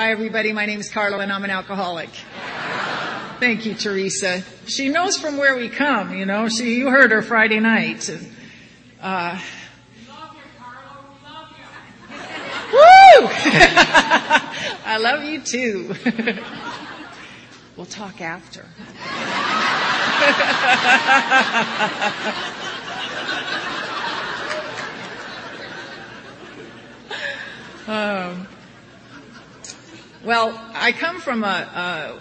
[0.00, 0.50] Hi, everybody.
[0.54, 2.08] My name is Carla, and I'm an alcoholic.
[3.38, 4.42] Thank you, Teresa.
[4.64, 6.48] She knows from where we come, you know.
[6.48, 8.08] She, you heard her Friday night.
[8.08, 8.32] And,
[9.02, 9.38] uh,
[10.08, 11.04] love you, Carla.
[11.04, 12.16] We love you.
[12.72, 13.28] Woo!
[14.86, 15.94] I love you too.
[17.76, 18.64] we'll talk after.
[27.86, 28.46] um,
[30.24, 32.18] well, I come from a,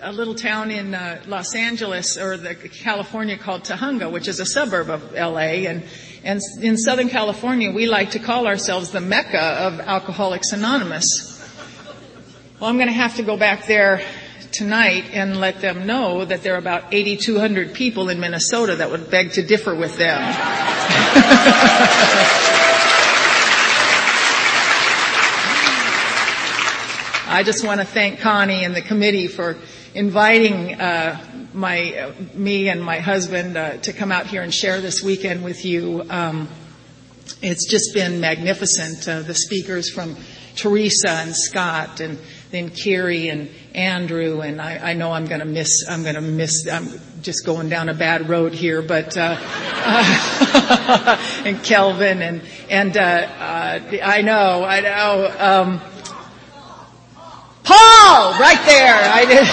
[0.00, 4.40] a, a little town in uh, Los Angeles or the California called Tujunga, which is
[4.40, 5.84] a suburb of LA, and
[6.24, 11.30] and in Southern California, we like to call ourselves the mecca of Alcoholics Anonymous.
[12.58, 14.00] Well, I'm going to have to go back there
[14.50, 19.10] tonight and let them know that there are about 8,200 people in Minnesota that would
[19.10, 20.18] beg to differ with them.
[27.34, 29.56] I just want to thank Connie and the committee for
[29.92, 31.20] inviting uh,
[31.52, 35.42] my uh, me and my husband uh, to come out here and share this weekend
[35.42, 36.04] with you.
[36.10, 36.48] Um,
[37.42, 39.08] it's just been magnificent.
[39.08, 40.16] Uh, the speakers from
[40.54, 42.20] Teresa and Scott and
[42.52, 45.84] then Carrie and Andrew and I, I know I'm going to miss.
[45.88, 46.68] I'm going to miss.
[46.68, 46.88] I'm
[47.22, 49.36] just going down a bad road here, but uh,
[51.44, 54.62] and Kelvin and and uh, uh, I know.
[54.62, 55.34] I know.
[55.36, 55.80] Um,
[57.64, 58.94] Paul, right there.
[58.94, 59.44] I did.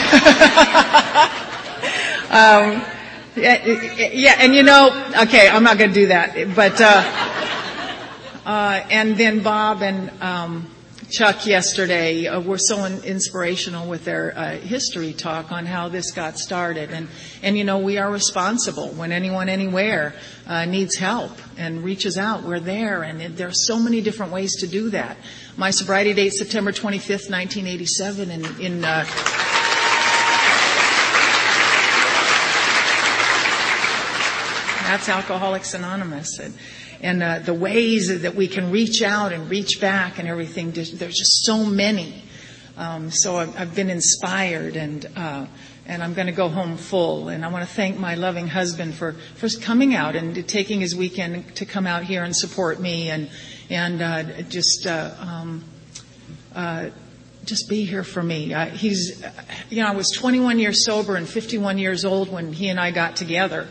[2.31, 2.81] um,
[3.36, 4.90] yeah, and you know,
[5.23, 7.04] okay, I'm not going to do that, but uh,
[8.45, 10.67] uh, and then Bob and um,
[11.12, 16.12] Chuck yesterday uh, were so in- inspirational with their uh, history talk on how this
[16.12, 17.09] got started, and
[17.44, 20.14] and you know we are responsible when anyone anywhere
[20.48, 24.32] uh, needs help and reaches out, we're there, and it, there are so many different
[24.32, 25.17] ways to do that.
[25.58, 29.04] My sobriety date, September 25th, 1987, in, in uh,
[34.88, 36.39] that's Alcoholics Anonymous.
[36.39, 36.54] And,
[37.02, 40.92] and uh, the ways that we can reach out and reach back and everything, there's
[40.92, 42.23] just so many.
[42.78, 45.45] Um, so I've, I've, been inspired and uh,
[45.86, 47.28] and I'm going to go home full.
[47.28, 50.95] And I want to thank my loving husband for for coming out and taking his
[50.95, 53.30] weekend to come out here and support me and
[53.70, 55.64] and uh, just uh, um,
[56.56, 56.89] uh,
[57.45, 58.54] just be here for me.
[58.54, 59.23] Uh, he's,
[59.70, 62.92] you know, I was 21 years sober and 51 years old when he and I
[62.92, 63.68] got together.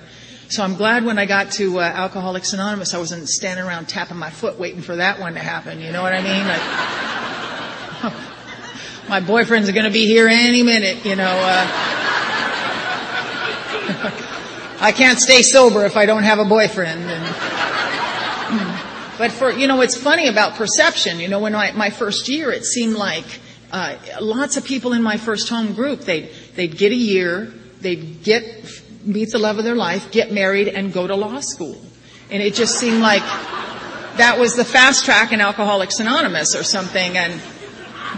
[0.50, 4.16] So I'm glad when I got to uh, Alcoholics Anonymous, I wasn't standing around tapping
[4.16, 5.80] my foot waiting for that one to happen.
[5.80, 6.44] You know what I mean?
[8.02, 8.18] Like,
[9.08, 11.04] my boyfriend's going to be here any minute.
[11.04, 11.30] You know.
[11.30, 11.66] Uh,
[14.80, 17.00] I can't stay sober if I don't have a boyfriend.
[17.02, 17.34] And,
[19.18, 21.20] but for, you know, it's funny about perception.
[21.20, 23.26] You know, when I, my first year, it seemed like
[23.70, 28.24] uh, lots of people in my first home group, they'd, they'd get a year, they'd
[28.24, 28.64] get,
[29.04, 31.80] meet the love of their life, get married, and go to law school.
[32.30, 33.22] And it just seemed like
[34.16, 37.40] that was the fast track in Alcoholics Anonymous or something, and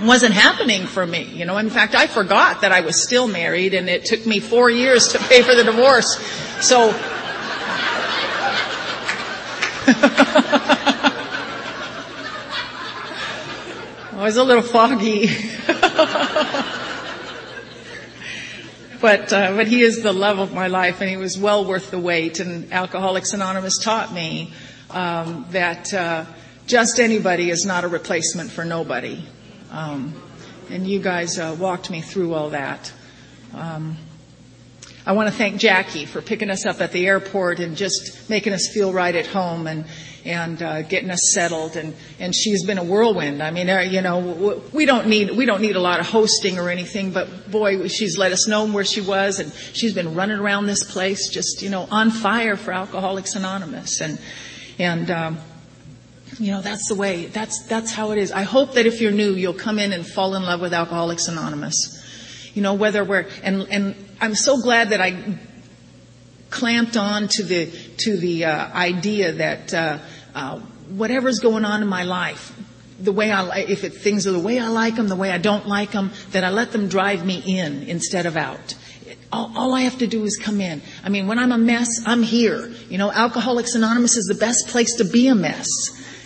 [0.02, 1.24] wasn't happening for me.
[1.24, 4.40] You know, in fact, I forgot that I was still married, and it took me
[4.40, 6.18] four years to pay for the divorce.
[6.60, 6.90] So.
[14.14, 15.26] I was a little foggy.
[19.02, 21.90] but uh, but he is the love of my life, and he was well worth
[21.90, 22.40] the wait.
[22.40, 24.52] And Alcoholics Anonymous taught me
[24.90, 26.24] um, that uh,
[26.66, 29.22] just anybody is not a replacement for nobody.
[29.70, 30.14] Um,
[30.70, 32.92] and you guys uh, walked me through all that.
[33.52, 33.98] Um,
[35.04, 38.52] I want to thank Jackie for picking us up at the airport and just making
[38.52, 39.84] us feel right at home and
[40.24, 41.74] and uh, getting us settled.
[41.74, 43.42] And and she's been a whirlwind.
[43.42, 46.60] I mean, uh, you know, we don't need we don't need a lot of hosting
[46.60, 50.38] or anything, but boy, she's let us know where she was, and she's been running
[50.38, 54.00] around this place just you know on fire for Alcoholics Anonymous.
[54.00, 54.20] And
[54.78, 55.38] and um,
[56.38, 58.30] you know that's the way that's that's how it is.
[58.30, 61.26] I hope that if you're new, you'll come in and fall in love with Alcoholics
[61.26, 61.98] Anonymous.
[62.54, 65.38] You know, whether we're, and, and I'm so glad that I
[66.50, 67.66] clamped on to the,
[67.98, 69.98] to the uh, idea that uh,
[70.34, 70.58] uh,
[70.90, 72.52] whatever's going on in my life,
[73.00, 75.38] the way I, if it, things are the way I like them, the way I
[75.38, 78.74] don't like them, that I let them drive me in instead of out.
[79.32, 80.82] All, all, I have to do is come in.
[81.02, 82.70] I mean, when I'm a mess, I'm here.
[82.88, 85.68] You know, Alcoholics Anonymous is the best place to be a mess.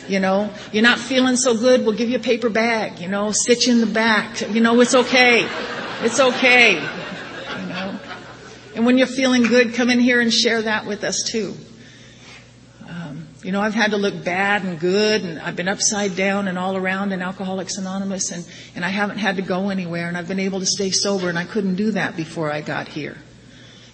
[0.08, 2.98] You know, you're not feeling so good, we'll give you a paper bag.
[2.98, 4.40] You know, sit you in the back.
[4.40, 5.48] You know, it's okay.
[6.02, 6.74] It's okay.
[6.74, 7.98] You know?
[8.74, 11.54] And when you're feeling good, come in here and share that with us too.
[12.86, 16.48] Um, You know, I've had to look bad and good and I've been upside down
[16.48, 20.18] and all around in Alcoholics Anonymous and, and I haven't had to go anywhere and
[20.18, 23.16] I've been able to stay sober and I couldn't do that before I got here.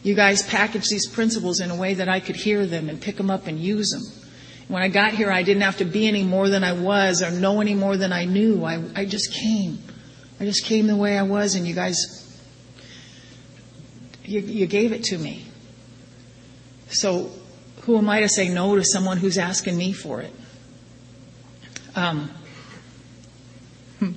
[0.02, 3.16] You guys packaged these principles in a way that I could hear them and pick
[3.16, 4.02] them up and use them.
[4.66, 7.31] When I got here, I didn't have to be any more than I was or
[7.31, 8.64] know any more than I knew.
[8.64, 9.78] I, I just came.
[10.43, 12.37] I just came the way I was and you guys,
[14.25, 15.47] you, you gave it to me.
[16.89, 17.31] So
[17.83, 20.35] who am I to say no to someone who's asking me for it?
[21.94, 22.29] Um,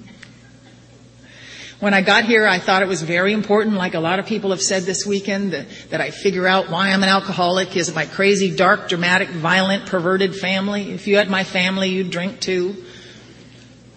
[1.80, 4.50] when I got here, I thought it was very important, like a lot of people
[4.50, 7.78] have said this weekend, that, that I figure out why I'm an alcoholic.
[7.78, 10.92] Is it my crazy, dark, dramatic, violent, perverted family?
[10.92, 12.85] If you had my family, you'd drink too.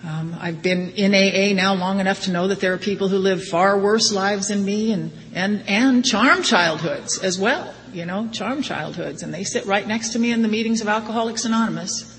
[0.04, 3.18] Um, I've been in AA now long enough to know that there are people who
[3.18, 8.28] live far worse lives than me and, and, and charm childhoods as well you know,
[8.28, 12.16] charm childhoods, and they sit right next to me in the meetings of Alcoholics Anonymous.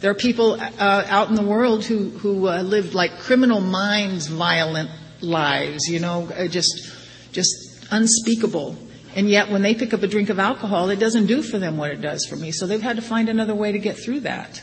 [0.00, 4.26] There are people uh, out in the world who who uh, live like criminal minds,
[4.26, 4.90] violent
[5.20, 6.92] lives, you know, uh, just
[7.32, 8.76] just unspeakable.
[9.14, 11.76] And yet, when they pick up a drink of alcohol, it doesn't do for them
[11.76, 12.50] what it does for me.
[12.50, 14.62] So they've had to find another way to get through that.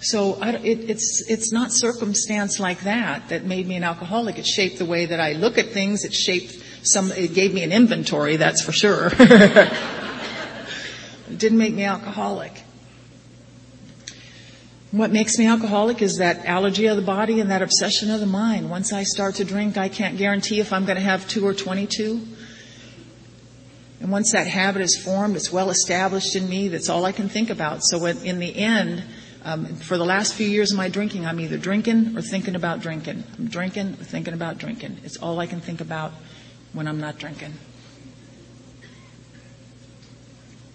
[0.00, 4.38] So it, it's it's not circumstance like that that made me an alcoholic.
[4.38, 6.04] It shaped the way that I look at things.
[6.04, 9.10] It shaped some, it gave me an inventory, that's for sure.
[9.18, 9.72] it
[11.36, 12.62] didn't make me alcoholic.
[14.92, 18.26] What makes me alcoholic is that allergy of the body and that obsession of the
[18.26, 18.70] mind.
[18.70, 21.52] Once I start to drink, I can't guarantee if I'm going to have two or
[21.52, 22.20] 22.
[24.00, 26.68] And once that habit is formed, it's well established in me.
[26.68, 27.82] That's all I can think about.
[27.82, 29.02] So in the end,
[29.46, 32.80] um, for the last few years of my drinking, I'm either drinking or thinking about
[32.80, 33.22] drinking.
[33.38, 34.98] I'm drinking or thinking about drinking.
[35.04, 36.12] It's all I can think about
[36.72, 37.54] when I'm not drinking.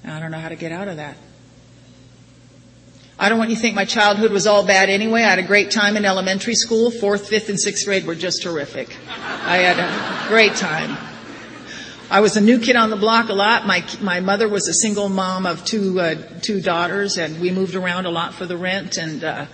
[0.06, 1.18] I don't know how to get out of that.
[3.20, 5.24] I don't want you to think my childhood was all bad anyway.
[5.24, 6.92] I had a great time in elementary school.
[6.92, 8.96] Fourth, fifth, and sixth grade were just terrific.
[9.10, 10.98] I had a great time.
[12.12, 13.66] I was a new kid on the block a lot.
[13.66, 17.74] My my mother was a single mom of two uh, two daughters, and we moved
[17.74, 18.98] around a lot for the rent.
[18.98, 19.46] And uh,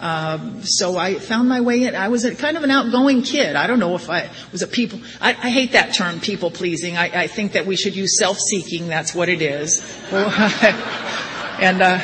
[0.00, 1.94] um, so I found my way in.
[1.94, 3.54] I was a, kind of an outgoing kid.
[3.54, 4.98] I don't know if I was a people.
[5.20, 6.96] I, I hate that term, people pleasing.
[6.96, 8.88] I, I, think that we should use self-seeking.
[8.88, 9.82] That's what it is.
[10.10, 12.00] and uh,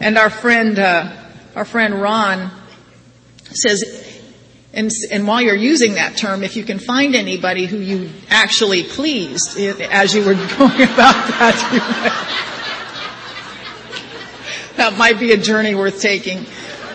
[0.00, 1.16] and our friend uh,
[1.54, 2.50] our friend Ron
[3.52, 4.05] says.
[4.76, 8.82] And, and while you're using that term, if you can find anybody who you actually
[8.82, 12.42] pleased as you were going about that,
[14.76, 16.44] that might be a journey worth taking.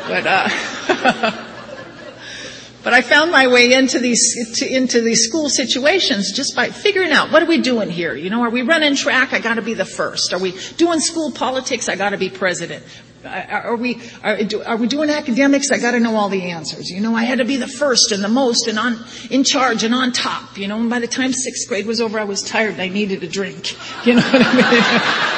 [0.07, 0.47] But, uh,
[2.83, 7.11] but I found my way into these, to, into these school situations just by figuring
[7.11, 8.13] out what are we doing here?
[8.13, 9.33] You know, are we running track?
[9.33, 10.33] I gotta be the first.
[10.33, 11.89] Are we doing school politics?
[11.89, 12.83] I gotta be president.
[13.23, 15.71] Are we, are, we doing academics?
[15.71, 16.89] I gotta know all the answers.
[16.89, 18.97] You know, I had to be the first and the most and on,
[19.29, 20.57] in charge and on top.
[20.57, 22.87] You know, and by the time sixth grade was over, I was tired and I
[22.87, 23.75] needed a drink.
[24.05, 25.37] You know what I mean?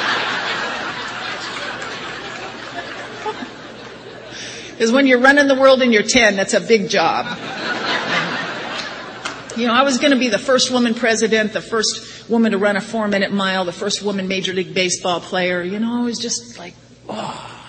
[4.74, 7.26] Because when you're running the world and you're 10, that's a big job.
[9.56, 12.58] You know, I was going to be the first woman president, the first woman to
[12.58, 15.62] run a four minute mile, the first woman major league baseball player.
[15.62, 16.74] You know, I was just like,
[17.08, 17.63] oh.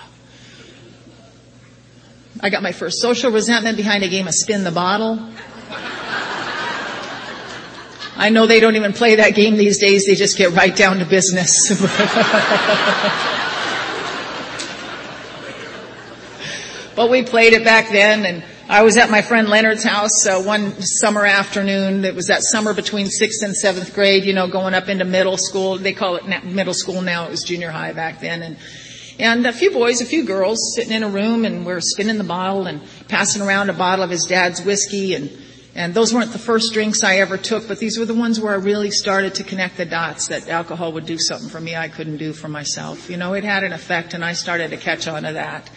[2.40, 5.18] I got my first social resentment behind a game of spin the bottle.
[8.18, 10.98] I know they don't even play that game these days, they just get right down
[10.98, 11.70] to business.
[16.96, 20.42] But we played it back then and I was at my friend Leonard's house uh,
[20.42, 22.06] one summer afternoon.
[22.06, 25.36] It was that summer between sixth and seventh grade, you know, going up into middle
[25.36, 25.76] school.
[25.76, 27.26] They call it middle school now.
[27.26, 28.42] It was junior high back then.
[28.42, 28.56] And,
[29.18, 32.24] and a few boys, a few girls sitting in a room and we're spinning the
[32.24, 35.14] bottle and passing around a bottle of his dad's whiskey.
[35.14, 35.30] And,
[35.74, 38.52] and those weren't the first drinks I ever took, but these were the ones where
[38.52, 41.88] I really started to connect the dots that alcohol would do something for me I
[41.88, 43.08] couldn't do for myself.
[43.08, 45.70] You know, it had an effect and I started to catch on to that.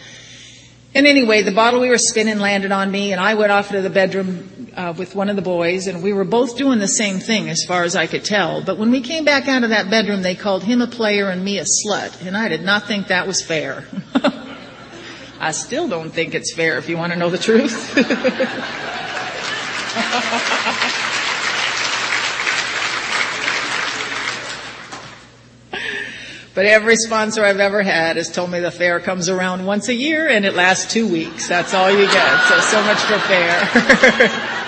[0.92, 3.80] And anyway, the bottle we were spinning landed on me, and I went off to
[3.80, 7.18] the bedroom uh, with one of the boys, and we were both doing the same
[7.18, 8.62] thing as far as I could tell.
[8.62, 11.44] But when we came back out of that bedroom, they called him a player and
[11.44, 13.84] me a slut, and I did not think that was fair.
[15.40, 17.96] I still don't think it's fair if you want to know the truth.
[26.60, 29.94] But every sponsor I've ever had has told me the fair comes around once a
[29.94, 31.48] year and it lasts two weeks.
[31.48, 32.48] That's all you get.
[32.48, 34.56] So, so much for fair.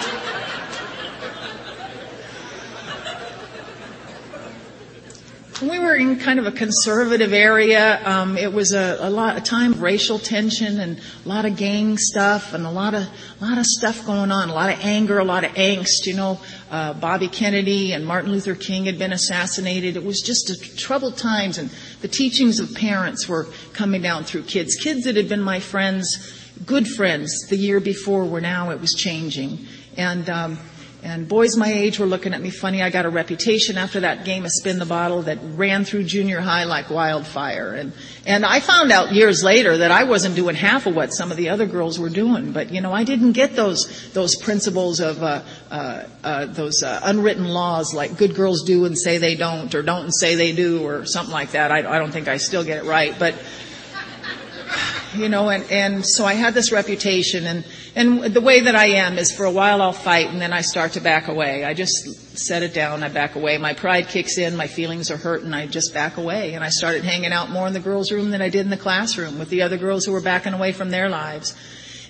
[5.63, 8.05] we were in kind of a conservative area.
[8.05, 11.57] Um, it was a, a lot, a time of racial tension and a lot of
[11.57, 13.03] gang stuff and a lot of,
[13.41, 16.07] a lot of stuff going on, a lot of anger, a lot of angst.
[16.07, 16.41] You know,
[16.71, 19.97] uh, Bobby Kennedy and Martin Luther King had been assassinated.
[19.97, 24.43] It was just a troubled times, and the teachings of parents were coming down through
[24.43, 24.75] kids.
[24.75, 28.93] Kids that had been my friends, good friends, the year before, were now it was
[28.95, 29.67] changing,
[29.97, 30.29] and.
[30.29, 30.59] Um,
[31.05, 32.81] and boys my age were looking at me funny.
[32.81, 36.41] I got a reputation after that game of spin the bottle that ran through junior
[36.41, 37.75] high like wildfire.
[37.75, 37.93] And,
[38.25, 41.37] and I found out years later that I wasn't doing half of what some of
[41.37, 42.53] the other girls were doing.
[42.53, 45.43] But, you know, I didn't get those, those principles of, uh,
[45.73, 49.83] uh, uh, those uh, unwritten laws like good girls do and say they don't or
[49.83, 51.73] don't and say they do or something like that.
[51.73, 53.19] I, I don't think I still get it right.
[53.19, 53.35] But,
[55.15, 57.65] you know, and, and so I had this reputation and,
[57.95, 60.63] and the way that I am is for a while I'll fight and then I
[60.63, 61.65] start to back away.
[61.65, 63.59] I just set it down, I back away.
[63.59, 66.55] My pride kicks in, my feelings are hurt and I just back away.
[66.55, 68.77] And I started hanging out more in the girls' room than I did in the
[68.77, 71.55] classroom with the other girls who were backing away from their lives.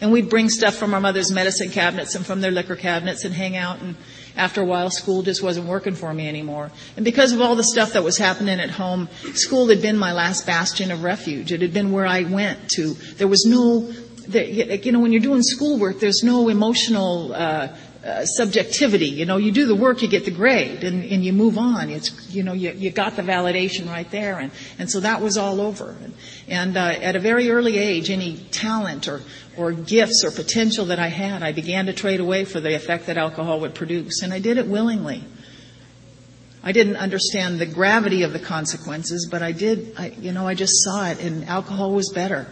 [0.00, 3.34] And we'd bring stuff from our mother's medicine cabinets and from their liquor cabinets and
[3.34, 3.96] hang out and
[4.36, 6.70] after a while school just wasn't working for me anymore.
[6.96, 10.12] And because of all the stuff that was happening at home, school had been my
[10.12, 11.52] last bastion of refuge.
[11.52, 12.94] It had been where I went to.
[12.94, 13.92] There was no,
[14.28, 17.68] you know, when you're doing schoolwork, there's no emotional, uh,
[18.04, 19.06] uh, subjectivity.
[19.06, 21.88] You know, you do the work, you get the grade, and, and you move on.
[21.88, 25.36] It's, you know, you, you got the validation right there, and, and so that was
[25.36, 25.96] all over.
[26.02, 26.14] And,
[26.48, 29.20] and uh, at a very early age, any talent or,
[29.56, 33.06] or gifts or potential that I had, I began to trade away for the effect
[33.06, 35.22] that alcohol would produce, and I did it willingly.
[36.64, 40.54] I didn't understand the gravity of the consequences, but I did, I, you know, I
[40.54, 42.46] just saw it, and alcohol was better.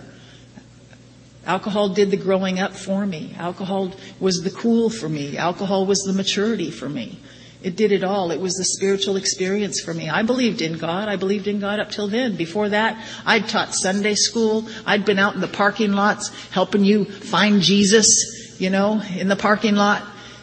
[1.46, 3.34] Alcohol did the growing up for me.
[3.38, 5.36] Alcohol was the cool for me.
[5.38, 7.18] Alcohol was the maturity for me.
[7.62, 8.30] It did it all.
[8.30, 10.08] It was the spiritual experience for me.
[10.08, 11.08] I believed in God.
[11.08, 12.36] I believed in God up till then.
[12.36, 14.66] Before that, I'd taught Sunday school.
[14.86, 19.36] I'd been out in the parking lots helping you find Jesus, you know, in the
[19.36, 20.02] parking lot.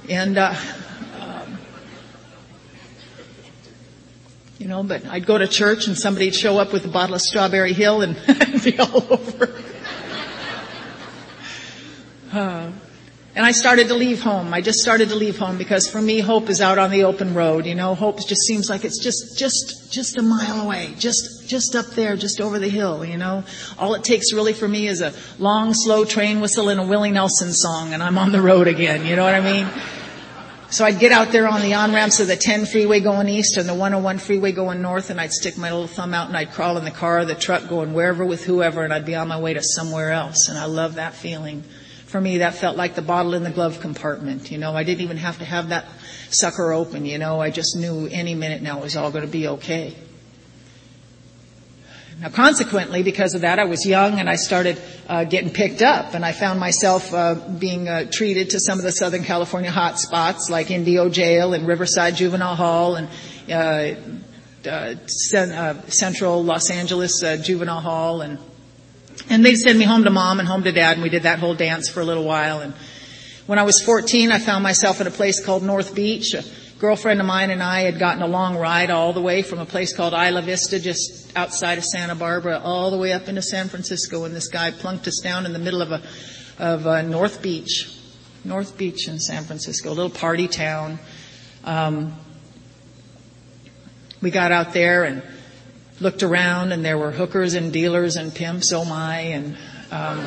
[0.09, 0.53] And, uh,
[1.19, 1.57] um,
[4.59, 7.21] you know, but I'd go to church and somebody'd show up with a bottle of
[7.21, 8.15] Strawberry Hill and
[8.63, 9.63] be all over.
[12.31, 12.71] Uh,
[13.37, 14.51] and I started to leave home.
[14.51, 17.35] I just started to leave home because for me, hope is out on the open
[17.35, 17.67] road.
[17.67, 21.75] You know, hope just seems like it's just, just, just a mile away, just, just
[21.75, 23.05] up there, just over the hill.
[23.05, 23.43] You know,
[23.77, 27.11] all it takes really for me is a long, slow train whistle and a Willie
[27.11, 29.05] Nelson song, and I'm on the road again.
[29.05, 29.67] You know what I mean?
[30.71, 33.55] So I'd get out there on the on ramps of the 10 freeway going east
[33.57, 36.53] and the 101 freeway going north, and I'd stick my little thumb out and I'd
[36.53, 39.39] crawl in the car, the truck, going wherever with whoever, and I'd be on my
[39.39, 40.49] way to somewhere else.
[40.49, 41.63] And I love that feeling
[42.07, 44.49] for me, that felt like the bottle in the glove compartment.
[44.49, 45.85] You know, I didn't even have to have that
[46.29, 47.05] sucker open.
[47.05, 49.93] You know, I just knew any minute now it was all going to be okay.
[52.19, 56.15] Now, consequently, because of that, I was young and I started uh, getting picked up,
[56.15, 59.99] and I found myself uh, being uh, treated to some of the Southern California hot
[59.99, 63.07] spots like Indio Jail and Riverside Juvenile Hall and
[63.51, 63.99] uh,
[64.67, 64.95] uh,
[65.35, 68.39] uh, Central Los Angeles Juvenile Hall and
[69.29, 71.39] and they'd send me home to mom and home to dad, and we did that
[71.39, 72.61] whole dance for a little while.
[72.61, 72.73] And
[73.45, 76.33] when I was 14, I found myself at a place called North Beach.
[76.33, 76.43] A
[76.79, 79.65] girlfriend of mine and I had gotten a long ride all the way from a
[79.65, 83.67] place called Isla Vista, just outside of Santa Barbara, all the way up into San
[83.67, 84.25] Francisco.
[84.25, 86.01] And this guy plunked us down in the middle of a
[86.59, 87.93] of a North Beach,
[88.43, 90.99] North Beach in San Francisco, a little party town.
[91.63, 92.15] Um,
[94.21, 95.21] we got out there and
[95.99, 99.57] looked around and there were hookers and dealers and pimps, oh my, and
[99.91, 100.23] um,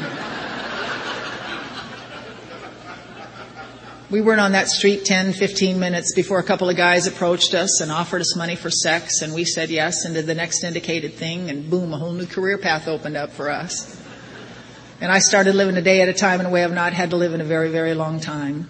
[4.11, 7.81] we weren't on that street 10, 15 minutes before a couple of guys approached us
[7.81, 11.15] and offered us money for sex, and we said yes and did the next indicated
[11.15, 13.97] thing, and boom, a whole new career path opened up for us.
[15.01, 17.11] And I started living a day at a time in a way I've not had
[17.11, 18.69] to live in a very, very long time.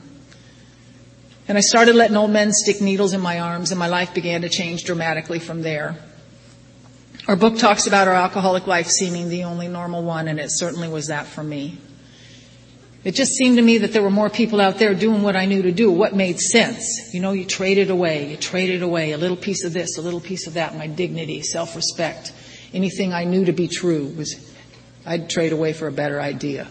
[1.48, 4.42] And I started letting old men stick needles in my arms, and my life began
[4.42, 5.96] to change dramatically from there.
[7.30, 10.88] Our book talks about our alcoholic life seeming the only normal one, and it certainly
[10.88, 11.78] was that for me.
[13.04, 15.44] It just seemed to me that there were more people out there doing what I
[15.44, 17.14] knew to do, what made sense.
[17.14, 20.18] You know, you traded away, you traded away a little piece of this, a little
[20.18, 22.32] piece of that, my dignity, self-respect.
[22.74, 24.34] Anything I knew to be true was,
[25.06, 26.66] I'd trade away for a better idea.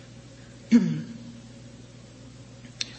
[0.70, 1.06] when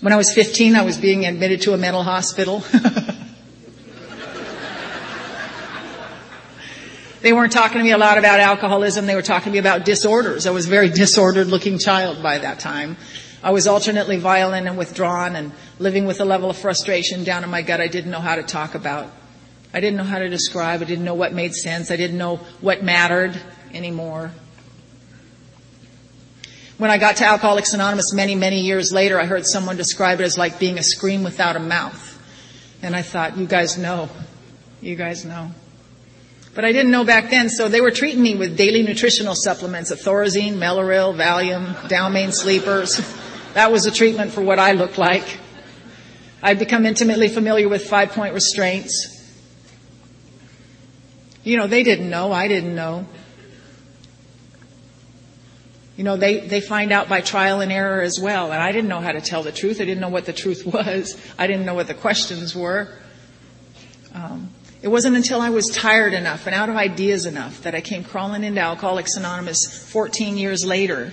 [0.04, 2.64] I was 15, I was being admitted to a mental hospital.
[7.28, 9.06] They weren't talking to me a lot about alcoholism.
[9.06, 10.48] They were talking to me about disorders.
[10.48, 12.96] I was a very disordered looking child by that time.
[13.44, 17.50] I was alternately violent and withdrawn and living with a level of frustration down in
[17.50, 19.12] my gut I didn't know how to talk about.
[19.74, 20.82] I didn't know how to describe.
[20.82, 21.92] I didn't know what made sense.
[21.92, 23.38] I didn't know what mattered
[23.74, 24.32] anymore.
[26.78, 30.24] When I got to Alcoholics Anonymous many, many years later, I heard someone describe it
[30.24, 32.18] as like being a scream without a mouth.
[32.82, 34.08] And I thought, you guys know.
[34.80, 35.52] You guys know.
[36.58, 39.92] But I didn't know back then, so they were treating me with daily nutritional supplements,
[39.92, 42.98] of Thorazine, Mellaril, Valium, Dalmane sleepers.
[43.54, 45.38] That was the treatment for what I looked like.
[46.42, 49.24] I'd become intimately familiar with five point restraints.
[51.44, 53.06] You know, they didn't know, I didn't know.
[55.96, 58.52] You know, they, they find out by trial and error as well.
[58.52, 59.80] And I didn't know how to tell the truth.
[59.80, 61.22] I didn't know what the truth was.
[61.38, 62.98] I didn't know what the questions were.
[64.16, 64.50] Um,
[64.82, 68.04] it wasn't until I was tired enough and out of ideas enough that I came
[68.04, 71.12] crawling into Alcoholics Anonymous 14 years later.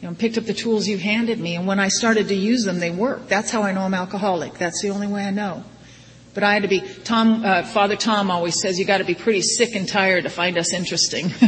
[0.00, 2.64] You know, picked up the tools you handed me, and when I started to use
[2.64, 3.28] them, they worked.
[3.28, 4.54] That's how I know I'm alcoholic.
[4.54, 5.64] That's the only way I know.
[6.34, 9.42] But I had to be, Tom, uh, Father Tom always says you gotta be pretty
[9.42, 11.32] sick and tired to find us interesting.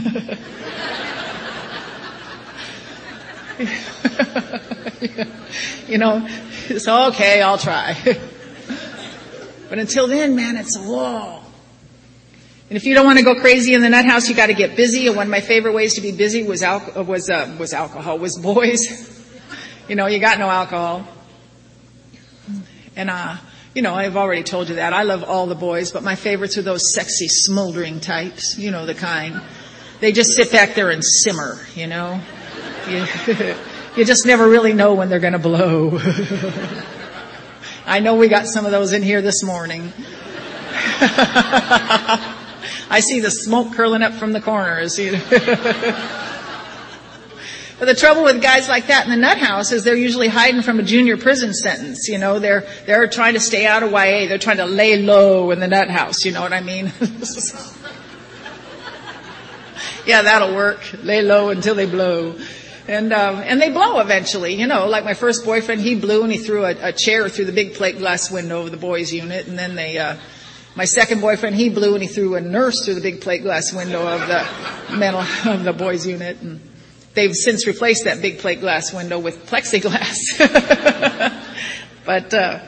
[5.87, 6.27] you know,
[6.69, 7.97] it's okay, I'll try.
[9.71, 11.45] but until then, man, it's a wall.
[12.69, 14.55] And if you don't want to go crazy in the nut house, you got to
[14.55, 15.07] get busy.
[15.07, 18.19] And one of my favorite ways to be busy was al- was uh, was alcohol,
[18.19, 18.83] was boys.
[19.89, 21.07] you know, you got no alcohol.
[22.97, 23.37] And uh,
[23.73, 24.93] you know, I've already told you that.
[24.93, 28.59] I love all the boys, but my favorites are those sexy, smoldering types.
[28.59, 29.41] You know the kind.
[30.01, 31.61] They just sit back there and simmer.
[31.75, 32.21] You know.
[32.89, 33.07] You,
[33.97, 36.01] you just never really know when they're going to blow.
[37.87, 39.93] I know we got some of those in here this morning.
[42.91, 44.99] I see the smoke curling up from the corners.
[47.81, 50.61] But the trouble with guys like that in the nut house is they're usually hiding
[50.61, 52.09] from a junior prison sentence.
[52.09, 54.27] You know, they're, they're trying to stay out of YA.
[54.29, 56.27] They're trying to lay low in the nut house.
[56.27, 56.93] You know what I mean?
[60.07, 60.81] yeah, that'll work.
[61.03, 62.35] Lay low until they blow.
[62.91, 66.33] And, um, and they blow eventually, you know, like my first boyfriend, he blew and
[66.33, 69.47] he threw a, a chair through the big plate glass window of the boys unit
[69.47, 70.17] and then they, uh,
[70.75, 73.73] my second boyfriend, he blew and he threw a nurse through the big plate glass
[73.73, 75.21] window of the mental,
[75.53, 76.61] of the boys unit and
[77.15, 80.19] they've since replaced that big plate glass window with plexiglass.
[82.05, 82.59] but, uh,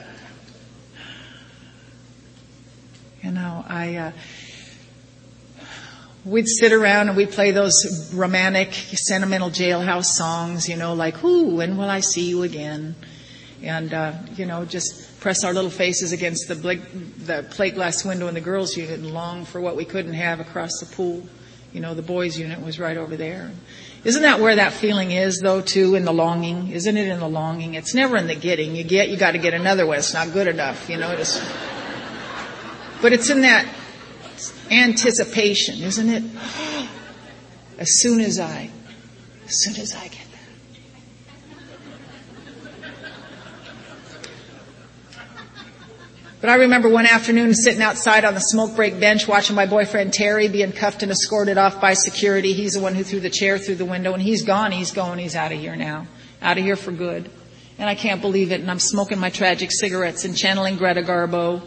[3.24, 4.12] you know, I, uh,
[6.24, 11.56] we'd sit around and we'd play those romantic, sentimental jailhouse songs, you know, like, "Ooh,
[11.56, 12.94] when will I see you again?"
[13.62, 18.26] And uh, you know, just press our little faces against the, the plate glass window
[18.26, 21.26] in the girls' unit and long for what we couldn't have across the pool.
[21.72, 23.50] You know, the boys' unit was right over there.
[24.04, 26.70] Isn't that where that feeling is, though, too, in the longing?
[26.70, 27.74] Isn't it in the longing?
[27.74, 28.74] It's never in the getting.
[28.74, 29.98] You get, you got to get another one.
[29.98, 31.14] It's not good enough, you know.
[31.14, 31.40] Just,
[33.00, 33.64] but it's in that
[34.70, 36.22] anticipation, isn't it?
[37.78, 38.70] As soon as I,
[39.44, 40.42] as soon as I get that.
[46.40, 50.12] But I remember one afternoon sitting outside on the smoke break bench watching my boyfriend
[50.12, 52.52] Terry being cuffed and escorted off by security.
[52.52, 55.20] He's the one who threw the chair through the window and he's gone, he's going,
[55.20, 56.08] he's out of here now.
[56.40, 57.30] Out of here for good.
[57.78, 61.62] And I can't believe it and I'm smoking my tragic cigarettes and channeling Greta Garbo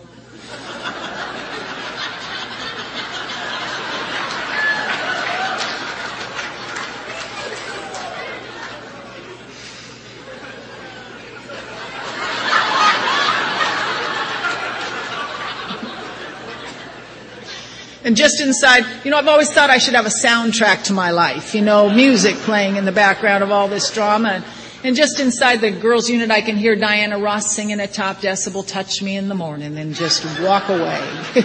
[18.16, 21.54] Just inside, you know, I've always thought I should have a soundtrack to my life,
[21.54, 24.44] you know, music playing in the background of all this drama.
[24.84, 28.66] And just inside the girls' unit, I can hear Diana Ross singing at top decibel,
[28.66, 31.02] touch me in the morning, and just walk away.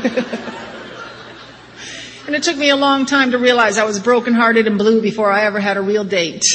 [2.26, 5.30] and it took me a long time to realize I was brokenhearted and blue before
[5.30, 6.44] I ever had a real date.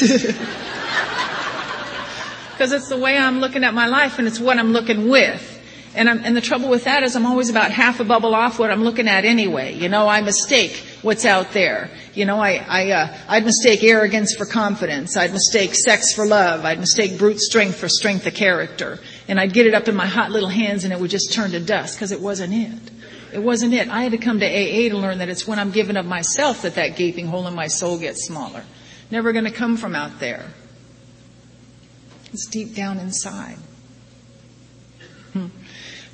[2.56, 5.55] Because it's the way I'm looking at my life and it's what I'm looking with.
[5.96, 8.70] And, and, the trouble with that is I'm always about half a bubble off what
[8.70, 9.74] I'm looking at anyway.
[9.74, 11.90] You know, I mistake what's out there.
[12.12, 15.16] You know, I, I, uh, I'd mistake arrogance for confidence.
[15.16, 16.66] I'd mistake sex for love.
[16.66, 18.98] I'd mistake brute strength for strength of character.
[19.26, 21.52] And I'd get it up in my hot little hands and it would just turn
[21.52, 22.90] to dust because it wasn't it.
[23.32, 23.88] It wasn't it.
[23.88, 26.62] I had to come to AA to learn that it's when I'm giving of myself
[26.62, 28.64] that that gaping hole in my soul gets smaller.
[29.10, 30.44] Never going to come from out there.
[32.34, 33.56] It's deep down inside.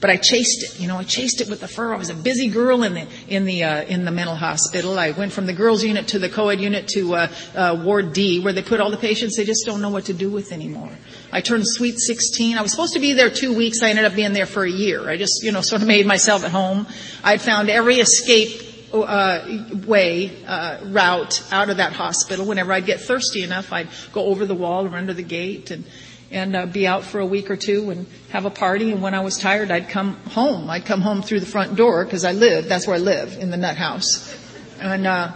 [0.02, 0.80] But I chased it.
[0.80, 1.94] You know, I chased it with the fur.
[1.94, 4.98] I was a busy girl in the in the uh, in the mental hospital.
[4.98, 8.40] I went from the girls' unit to the co-ed unit to uh, uh, Ward D,
[8.40, 10.90] where they put all the patients they just don't know what to do with anymore.
[11.30, 12.58] I turned sweet 16.
[12.58, 13.80] I was supposed to be there two weeks.
[13.80, 15.08] I ended up being there for a year.
[15.08, 16.88] I just, you know, sort of made myself at home.
[17.22, 19.40] I'd found every escape uh,
[19.86, 22.44] way, uh, route out of that hospital.
[22.44, 25.84] Whenever I'd get thirsty enough, I'd go over the wall or under the gate and
[26.32, 28.90] and uh, be out for a week or two and have a party.
[28.90, 30.70] And when I was tired, I'd come home.
[30.70, 32.68] I'd come home through the front door because I live.
[32.68, 34.34] That's where I live in the nut house.
[34.80, 35.32] And uh,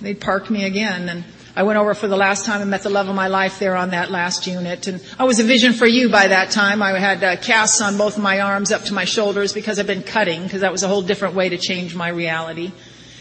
[0.00, 1.08] they'd park me again.
[1.08, 3.60] And I went over for the last time and met the love of my life
[3.60, 4.88] there on that last unit.
[4.88, 6.82] And I was a vision for you by that time.
[6.82, 9.86] I had uh, casts on both of my arms up to my shoulders because I've
[9.86, 12.72] been cutting because that was a whole different way to change my reality.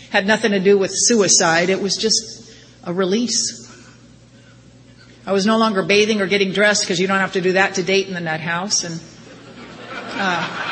[0.09, 1.69] Had nothing to do with suicide.
[1.69, 2.51] It was just
[2.83, 3.68] a release.
[5.29, 7.75] I was no longer bathing or getting dressed because you don't have to do that
[7.75, 8.83] to date in the nut house.
[8.83, 8.99] And,
[10.15, 10.65] uh,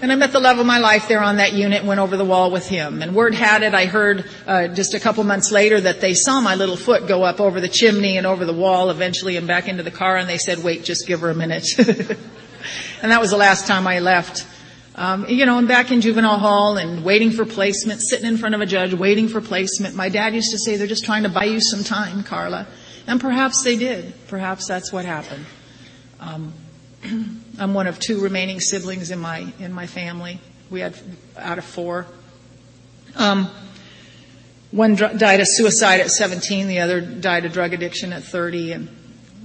[0.00, 2.24] and I met the love of my life there on that unit went over the
[2.24, 3.02] wall with him.
[3.02, 6.40] And word had it, I heard uh, just a couple months later that they saw
[6.40, 9.66] my little foot go up over the chimney and over the wall eventually and back
[9.66, 11.66] into the car and they said, wait, just give her a minute.
[13.02, 14.46] and that was the last time I left.
[14.96, 18.54] Um, you know, I'm back in juvenile hall and waiting for placement, sitting in front
[18.54, 19.96] of a judge, waiting for placement.
[19.96, 22.68] My dad used to say, they're just trying to buy you some time, Carla.
[23.08, 24.14] And perhaps they did.
[24.28, 25.46] Perhaps that's what happened.
[26.20, 26.52] Um,
[27.58, 30.38] I'm one of two remaining siblings in my, in my family.
[30.70, 30.96] We had
[31.36, 32.06] out of four.
[33.16, 33.50] Um,
[34.70, 38.72] one dr- died of suicide at 17, the other died of drug addiction at 30,
[38.72, 38.88] and,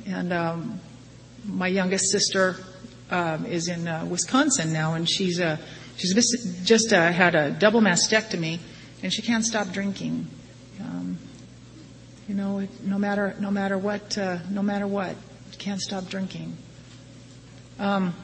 [0.05, 0.79] and, um,
[1.45, 2.55] my youngest sister
[3.11, 5.57] um, is in uh, Wisconsin now, and she's uh,
[5.97, 6.13] she's
[6.63, 8.59] just uh, had a double mastectomy,
[9.03, 10.27] and she can't stop drinking.
[10.81, 11.17] Um,
[12.27, 15.15] you know, no matter no matter what, uh, no matter what,
[15.59, 16.55] can't stop drinking.
[17.77, 18.15] Um,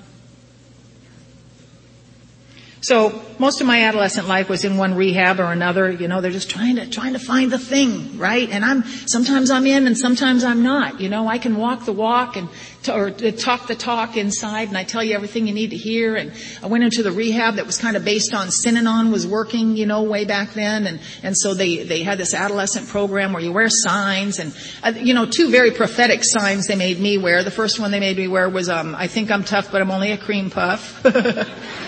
[2.86, 5.90] so most of my adolescent life was in one rehab or another.
[5.90, 8.48] You know, they're just trying to trying to find the thing, right?
[8.48, 11.02] And I'm sometimes I'm in and sometimes I'm not.
[11.02, 12.48] You know, I can walk the walk and
[12.88, 16.16] or talk the talk inside, and I tell you everything you need to hear.
[16.16, 19.76] And I went into the rehab that was kind of based on Synanon was working,
[19.76, 23.42] you know, way back then, and and so they they had this adolescent program where
[23.42, 27.42] you wear signs and uh, you know two very prophetic signs they made me wear.
[27.42, 29.90] The first one they made me wear was um, I think I'm tough, but I'm
[29.90, 31.04] only a cream puff.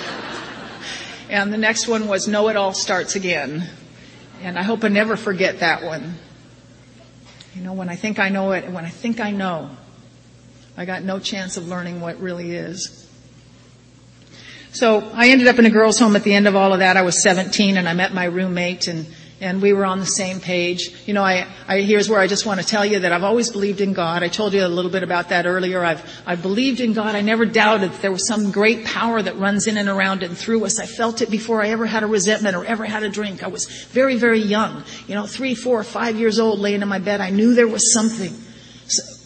[1.29, 3.69] And the next one was Know It All Starts Again.
[4.41, 6.15] And I hope I never forget that one.
[7.53, 9.71] You know, when I think I know it, when I think I know,
[10.77, 13.09] I got no chance of learning what really is.
[14.71, 16.95] So I ended up in a girls' home at the end of all of that.
[16.95, 19.07] I was 17 and I met my roommate and
[19.39, 20.89] and we were on the same page.
[21.05, 23.51] You know, I, I, here's where I just want to tell you that I've always
[23.51, 24.23] believed in God.
[24.23, 25.83] I told you a little bit about that earlier.
[25.83, 27.15] I've, I believed in God.
[27.15, 30.37] I never doubted that there was some great power that runs in and around and
[30.37, 30.79] through us.
[30.79, 33.43] I felt it before I ever had a resentment or ever had a drink.
[33.43, 34.83] I was very, very young.
[35.07, 37.21] You know, three, four, five years old laying in my bed.
[37.21, 38.46] I knew there was something.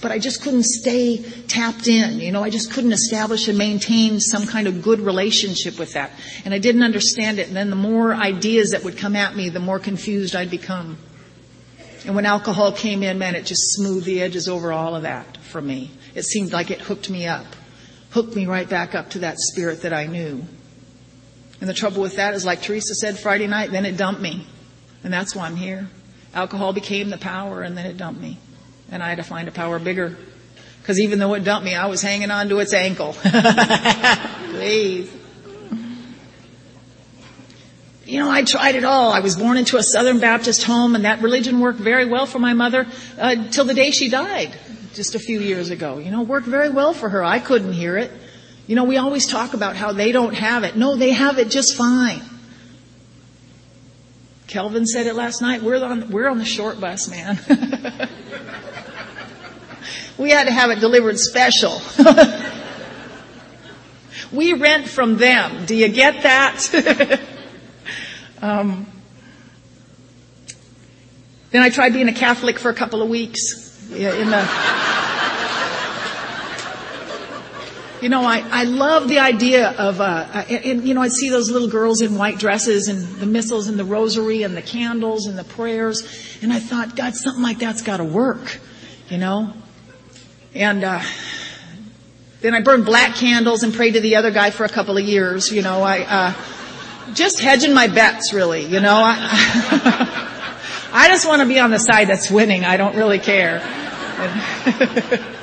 [0.01, 2.19] But I just couldn't stay tapped in.
[2.19, 6.11] You know, I just couldn't establish and maintain some kind of good relationship with that.
[6.43, 7.47] And I didn't understand it.
[7.47, 10.97] And then the more ideas that would come at me, the more confused I'd become.
[12.05, 15.37] And when alcohol came in, man, it just smoothed the edges over all of that
[15.37, 15.91] for me.
[16.15, 17.45] It seemed like it hooked me up,
[18.09, 20.43] hooked me right back up to that spirit that I knew.
[21.59, 24.47] And the trouble with that is, like Teresa said Friday night, then it dumped me.
[25.03, 25.89] And that's why I'm here.
[26.33, 28.39] Alcohol became the power and then it dumped me
[28.91, 30.17] and I had to find a power bigger.
[30.81, 33.13] Because even though it dumped me, I was hanging on to its ankle.
[34.49, 35.11] Please.
[38.05, 39.13] You know, I tried it all.
[39.13, 42.39] I was born into a Southern Baptist home, and that religion worked very well for
[42.39, 44.57] my mother uh, till the day she died,
[44.93, 45.99] just a few years ago.
[45.99, 47.23] You know, worked very well for her.
[47.23, 48.11] I couldn't hear it.
[48.67, 50.75] You know, we always talk about how they don't have it.
[50.75, 52.21] No, they have it just fine.
[54.47, 55.61] Kelvin said it last night.
[55.61, 57.39] We're on, we're on the short bus, man.
[60.21, 61.81] We had to have it delivered special.
[64.31, 65.65] we rent from them.
[65.65, 66.69] Do you get that?
[68.43, 68.85] um,
[71.49, 74.47] then I tried being a Catholic for a couple of weeks in the.
[78.03, 81.49] You know, I, I love the idea of, uh, and, you know, I'd see those
[81.49, 85.37] little girls in white dresses and the missals and the rosary and the candles and
[85.37, 88.59] the prayers, and I thought, God, something like that's got to work,
[89.09, 89.53] you know.
[90.53, 91.01] And uh,
[92.41, 95.03] then I burned black candles and prayed to the other guy for a couple of
[95.03, 95.51] years.
[95.51, 98.65] You know, I uh, just hedging my bets, really.
[98.65, 99.17] You know, I,
[100.93, 102.65] I just want to be on the side that's winning.
[102.65, 103.61] I don't really care.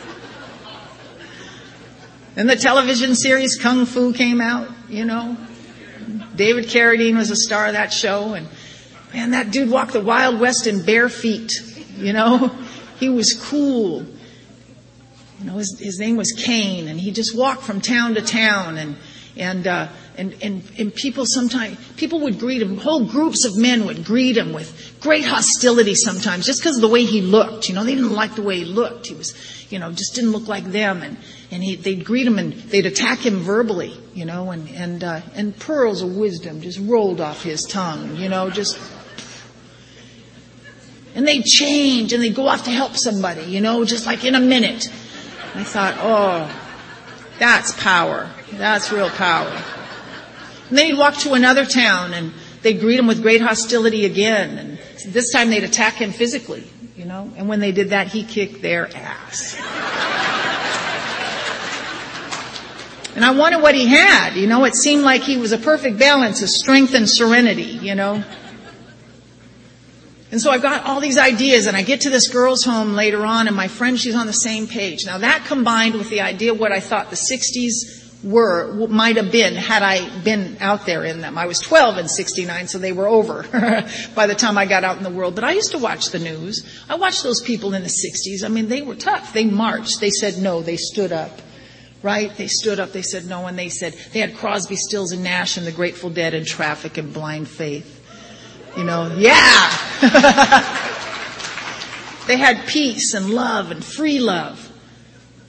[2.38, 5.36] And the television series Kung Fu came out, you know.
[6.36, 8.46] David Carradine was a star of that show and
[9.12, 11.50] man, that dude walked the Wild West in bare feet,
[11.96, 12.56] you know.
[13.00, 14.06] He was cool.
[15.38, 18.76] You know, his, his name was Caine and he just walked from town to town
[18.76, 18.96] and,
[19.36, 23.86] and, uh, and, and, and people sometimes, people would greet him, whole groups of men
[23.86, 27.68] would greet him with great hostility sometimes, just because of the way he looked.
[27.68, 29.06] You know, they didn't like the way he looked.
[29.06, 29.32] He was,
[29.70, 31.02] you know, just didn't look like them.
[31.02, 31.16] And,
[31.52, 35.20] and he, they'd greet him and they'd attack him verbally, you know, and, and, uh,
[35.36, 38.76] and pearls of wisdom just rolled off his tongue, you know, just,
[41.14, 44.34] and they'd change and they'd go off to help somebody, you know, just like in
[44.34, 44.88] a minute.
[45.54, 46.50] I thought, oh,
[47.38, 48.30] that's power.
[48.52, 49.62] That's real power.
[50.68, 52.32] And then he'd walk to another town and
[52.62, 54.58] they'd greet him with great hostility again.
[54.58, 54.78] And
[55.12, 56.64] this time they'd attack him physically,
[56.96, 57.32] you know.
[57.36, 59.56] And when they did that, he kicked their ass.
[63.14, 64.64] And I wanted what he had, you know.
[64.64, 68.22] It seemed like he was a perfect balance of strength and serenity, you know.
[70.30, 73.24] And so I've got all these ideas and I get to this girl's home later
[73.24, 75.06] on and my friend, she's on the same page.
[75.06, 79.30] Now that combined with the idea of what I thought the 60s were, might have
[79.30, 81.38] been had I been out there in them.
[81.38, 83.42] I was 12 in 69, so they were over
[84.14, 85.34] by the time I got out in the world.
[85.34, 86.82] But I used to watch the news.
[86.88, 88.44] I watched those people in the 60s.
[88.44, 89.32] I mean, they were tough.
[89.32, 90.00] They marched.
[90.00, 90.62] They said no.
[90.62, 91.40] They stood up.
[92.02, 92.36] Right?
[92.36, 92.92] They stood up.
[92.92, 93.46] They said no.
[93.46, 96.96] And they said, they had Crosby, Stills, and Nash and the Grateful Dead and Traffic
[96.98, 97.97] and Blind Faith.
[98.78, 99.76] You know, yeah!
[102.28, 104.70] they had peace and love and free love.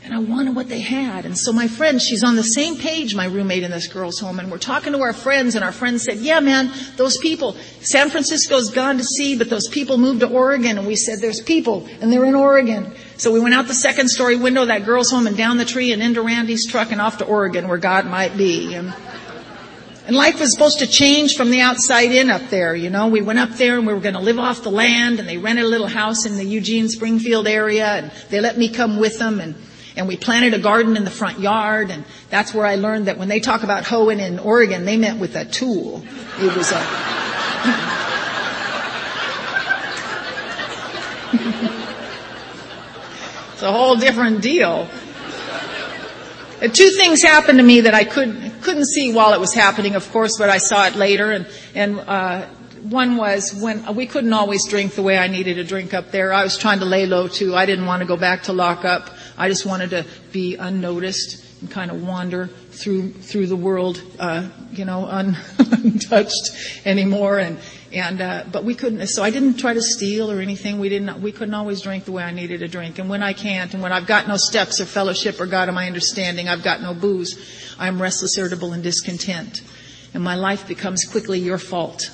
[0.03, 1.27] And I wanted what they had.
[1.27, 4.39] And so my friend, she's on the same page, my roommate in this girl's home,
[4.39, 8.09] and we're talking to our friends, and our friends said, yeah man, those people, San
[8.09, 11.87] Francisco's gone to sea, but those people moved to Oregon, and we said, there's people,
[12.01, 12.91] and they're in Oregon.
[13.17, 15.65] So we went out the second story window of that girl's home and down the
[15.65, 18.73] tree and into Randy's truck and off to Oregon where God might be.
[18.73, 18.91] And,
[20.09, 23.09] and life was supposed to change from the outside in up there, you know.
[23.09, 25.37] We went up there and we were going to live off the land and they
[25.37, 29.19] rented a little house in the Eugene Springfield area and they let me come with
[29.19, 29.53] them and
[29.95, 33.19] and we planted a garden in the front yard, and that's where I learned that
[33.19, 36.03] when they talk about hoeing in Oregon, they meant with a tool.
[36.39, 36.79] It was a.
[43.53, 44.87] it's a whole different deal.
[46.61, 50.09] Two things happened to me that I could, couldn't see while it was happening, of
[50.11, 52.45] course, but I saw it later, and, and uh,
[52.83, 56.31] one was when we couldn't always drink the way I needed to drink up there.
[56.31, 57.55] I was trying to lay low too.
[57.55, 59.09] I didn't want to go back to lock up.
[59.37, 64.47] I just wanted to be unnoticed and kind of wander through through the world, uh,
[64.71, 66.51] you know, un, untouched
[66.85, 67.39] anymore.
[67.39, 67.59] And
[67.91, 69.07] and uh, but we couldn't.
[69.07, 70.79] So I didn't try to steal or anything.
[70.79, 71.21] We didn't.
[71.21, 72.99] We couldn't always drink the way I needed to drink.
[72.99, 75.75] And when I can't, and when I've got no steps or fellowship or God of
[75.75, 77.75] my understanding, I've got no booze.
[77.79, 79.61] I'm restless, irritable, and discontent.
[80.13, 82.09] And my life becomes quickly your fault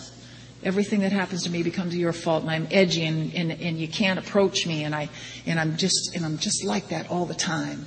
[0.66, 3.88] everything that happens to me becomes your fault and I'm edgy and, and, and you
[3.88, 5.10] can't approach me and I,
[5.46, 7.86] and I'm just, and I'm just like that all the time.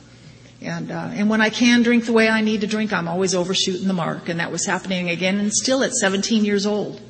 [0.62, 3.34] And, uh, and when I can drink the way I need to drink, I'm always
[3.34, 4.28] overshooting the mark.
[4.28, 7.00] And that was happening again and still at 17 years old.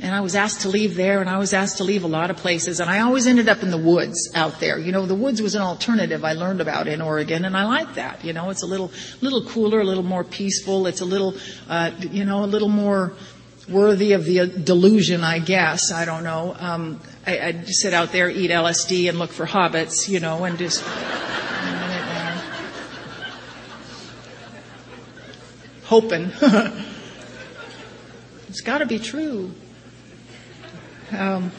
[0.00, 2.30] And I was asked to leave there and I was asked to leave a lot
[2.30, 4.78] of places and I always ended up in the woods out there.
[4.78, 7.94] You know, the woods was an alternative I learned about in Oregon and I like
[7.94, 8.24] that.
[8.24, 10.86] You know, it's a little, little cooler, a little more peaceful.
[10.86, 11.34] It's a little,
[11.68, 13.14] uh, you know, a little more,
[13.68, 15.92] worthy of the delusion, I guess.
[15.92, 16.56] I don't know.
[16.58, 20.56] Um, I, I'd sit out there, eat LSD, and look for hobbits, you know, and
[20.58, 20.82] just.
[25.84, 26.30] hoping.
[28.48, 29.50] it's got to be true.
[31.10, 31.50] Um,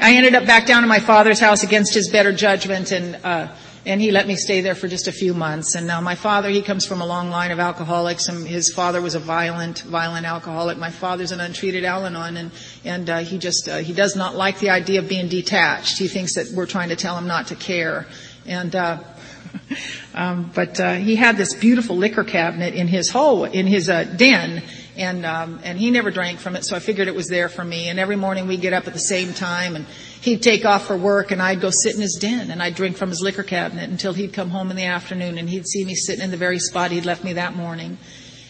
[0.00, 3.54] I ended up back down to my father's house against his better judgment, and uh,
[3.86, 5.76] and he let me stay there for just a few months.
[5.76, 9.00] And now my father, he comes from a long line of alcoholics, and his father
[9.00, 10.78] was a violent, violent alcoholic.
[10.78, 12.50] My father's an untreated Al-Anon, and
[12.84, 15.98] and uh, he just uh, he does not like the idea of being detached.
[15.98, 18.06] He thinks that we're trying to tell him not to care,
[18.46, 18.74] and.
[18.74, 18.98] Uh,
[20.14, 24.04] um, but uh, he had this beautiful liquor cabinet in his hole, in his uh,
[24.04, 24.62] den,
[24.96, 27.64] and um, and he never drank from it, so I figured it was there for
[27.64, 27.88] me.
[27.88, 29.86] And every morning we'd get up at the same time, and
[30.20, 32.96] he'd take off for work and I'd go sit in his den and I'd drink
[32.96, 35.94] from his liquor cabinet until he'd come home in the afternoon and he'd see me
[35.94, 37.98] sitting in the very spot he'd left me that morning.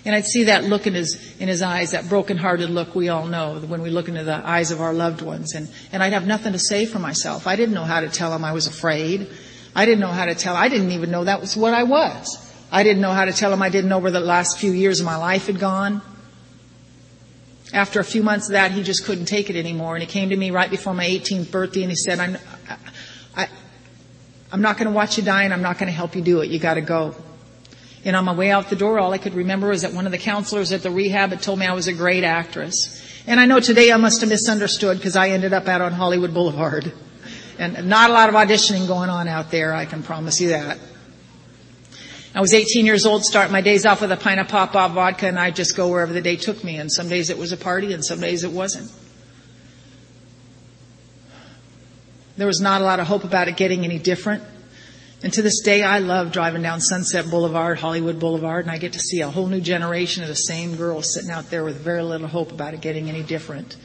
[0.04, 3.26] And I'd see that look in his, in his eyes, that broken-hearted look we all
[3.26, 5.54] know when we look into the eyes of our loved ones.
[5.54, 7.46] And, and I'd have nothing to say for myself.
[7.46, 9.28] I didn't know how to tell him I was afraid.
[9.76, 12.46] I didn't know how to tell, I didn't even know that was what I was.
[12.72, 15.00] I didn't know how to tell him I didn't know where the last few years
[15.00, 16.00] of my life had gone.
[17.72, 19.94] After a few months of that, he just couldn't take it anymore.
[19.94, 22.36] And he came to me right before my 18th birthday and he said, I'm,
[23.36, 23.48] I,
[24.52, 26.40] I'm not going to watch you die and I'm not going to help you do
[26.40, 26.50] it.
[26.50, 27.14] You got to go.
[28.04, 30.12] And on my way out the door, all I could remember was that one of
[30.12, 33.06] the counselors at the rehab had told me I was a great actress.
[33.26, 36.32] And I know today I must have misunderstood because I ended up out on Hollywood
[36.34, 36.92] Boulevard.
[37.58, 40.78] And not a lot of auditioning going on out there, I can promise you that.
[42.32, 45.26] I was 18 years old, start my days off with a pint of Popov vodka,
[45.26, 46.76] and I'd just go wherever the day took me.
[46.76, 48.90] And some days it was a party, and some days it wasn't.
[52.36, 54.44] There was not a lot of hope about it getting any different.
[55.22, 58.92] And to this day, I love driving down Sunset Boulevard, Hollywood Boulevard, and I get
[58.94, 62.02] to see a whole new generation of the same girls sitting out there with very
[62.02, 63.76] little hope about it getting any different.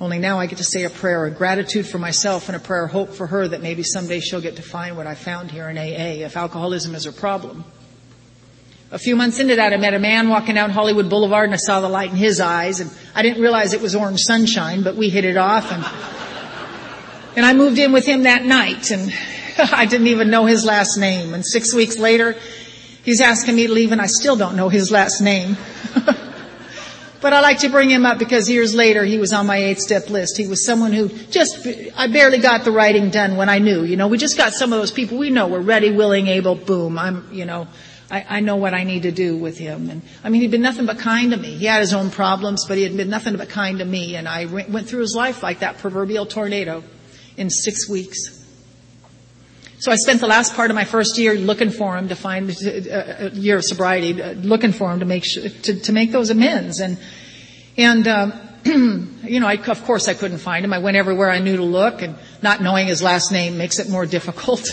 [0.00, 2.84] Only now I get to say a prayer of gratitude for myself and a prayer
[2.84, 5.68] of hope for her that maybe someday she'll get to find what I found here
[5.68, 7.64] in AA if alcoholism is her problem.
[8.92, 11.58] A few months into that, I met a man walking down Hollywood Boulevard and I
[11.58, 14.94] saw the light in his eyes and I didn't realize it was orange sunshine, but
[14.94, 15.84] we hit it off and,
[17.36, 19.12] and I moved in with him that night and
[19.58, 21.34] I didn't even know his last name.
[21.34, 22.36] And six weeks later,
[23.02, 25.56] he's asking me to leave and I still don't know his last name.
[27.20, 29.80] but I like to bring him up because years later he was on my eight
[29.80, 30.36] step list.
[30.36, 33.96] He was someone who just, I barely got the writing done when I knew, you
[33.96, 36.98] know, we just got some of those people we know we're ready, willing, able, boom.
[36.98, 37.66] I'm, you know,
[38.10, 39.90] I, I know what I need to do with him.
[39.90, 41.56] And I mean, he'd been nothing but kind to me.
[41.56, 44.16] He had his own problems, but he had been nothing but kind to me.
[44.16, 46.82] And I went through his life like that proverbial tornado
[47.36, 48.37] in six weeks.
[49.80, 52.50] So I spent the last part of my first year looking for him to find
[52.50, 56.10] a uh, year of sobriety, uh, looking for him to make sure, to, to make
[56.10, 56.80] those amends.
[56.80, 56.98] And
[57.76, 58.32] and um,
[59.22, 60.72] you know, I, of course, I couldn't find him.
[60.72, 63.88] I went everywhere I knew to look, and not knowing his last name makes it
[63.88, 64.68] more difficult.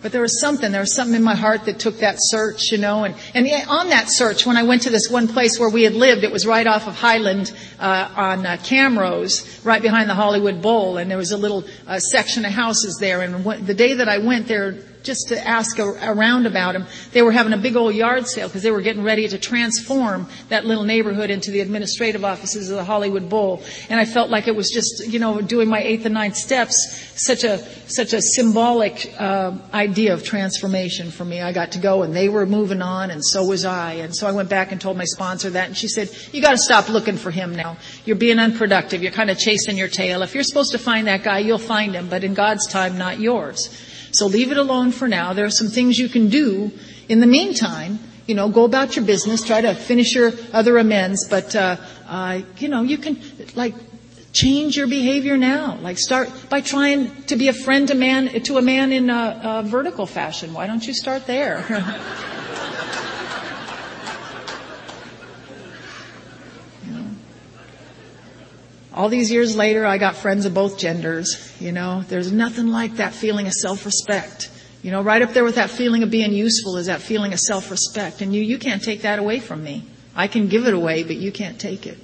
[0.00, 2.78] But there was something, there was something in my heart that took that search, you
[2.78, 5.82] know, and, and on that search, when I went to this one place where we
[5.82, 10.14] had lived, it was right off of Highland, uh, on uh, Camrose, right behind the
[10.14, 13.74] Hollywood Bowl, and there was a little uh, section of houses there, and when, the
[13.74, 16.86] day that I went there, just to ask around about them.
[17.12, 20.28] They were having a big old yard sale because they were getting ready to transform
[20.48, 23.62] that little neighborhood into the administrative offices of the Hollywood Bowl.
[23.88, 26.76] And I felt like it was just, you know, doing my eighth and ninth steps,
[27.16, 27.58] such a,
[27.88, 31.40] such a symbolic, uh, idea of transformation for me.
[31.40, 33.94] I got to go and they were moving on and so was I.
[33.94, 36.58] And so I went back and told my sponsor that and she said, you gotta
[36.58, 37.76] stop looking for him now.
[38.04, 39.02] You're being unproductive.
[39.02, 40.22] You're kind of chasing your tail.
[40.22, 43.18] If you're supposed to find that guy, you'll find him, but in God's time, not
[43.20, 43.68] yours.
[44.12, 45.32] So leave it alone for now.
[45.32, 46.72] There are some things you can do
[47.08, 47.98] in the meantime.
[48.26, 52.42] You know, go about your business, try to finish your other amends, but uh, uh,
[52.58, 53.20] you know, you can
[53.54, 53.74] like
[54.32, 55.78] change your behavior now.
[55.80, 59.40] Like start by trying to be a friend to man to a man in a,
[59.42, 60.52] a vertical fashion.
[60.52, 61.64] Why don't you start there?
[68.98, 71.54] all these years later, I got friends of both genders.
[71.60, 74.50] You know, there's nothing like that feeling of self-respect.
[74.82, 77.38] You know, right up there with that feeling of being useful is that feeling of
[77.38, 78.22] self-respect.
[78.22, 79.84] And you, you can't take that away from me.
[80.16, 81.96] I can give it away, but you can't take it.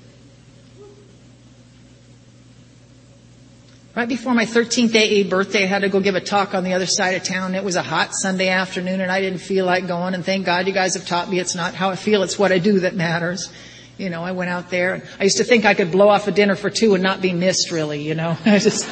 [3.96, 6.74] Right before my 13th AA birthday, I had to go give a talk on the
[6.74, 7.56] other side of town.
[7.56, 10.68] It was a hot Sunday afternoon and I didn't feel like going and thank God
[10.68, 12.94] you guys have taught me it's not how I feel, it's what I do that
[12.94, 13.52] matters.
[13.96, 16.26] You know, I went out there and I used to think I could blow off
[16.26, 18.36] a dinner for two and not be missed really, you know.
[18.44, 18.88] I just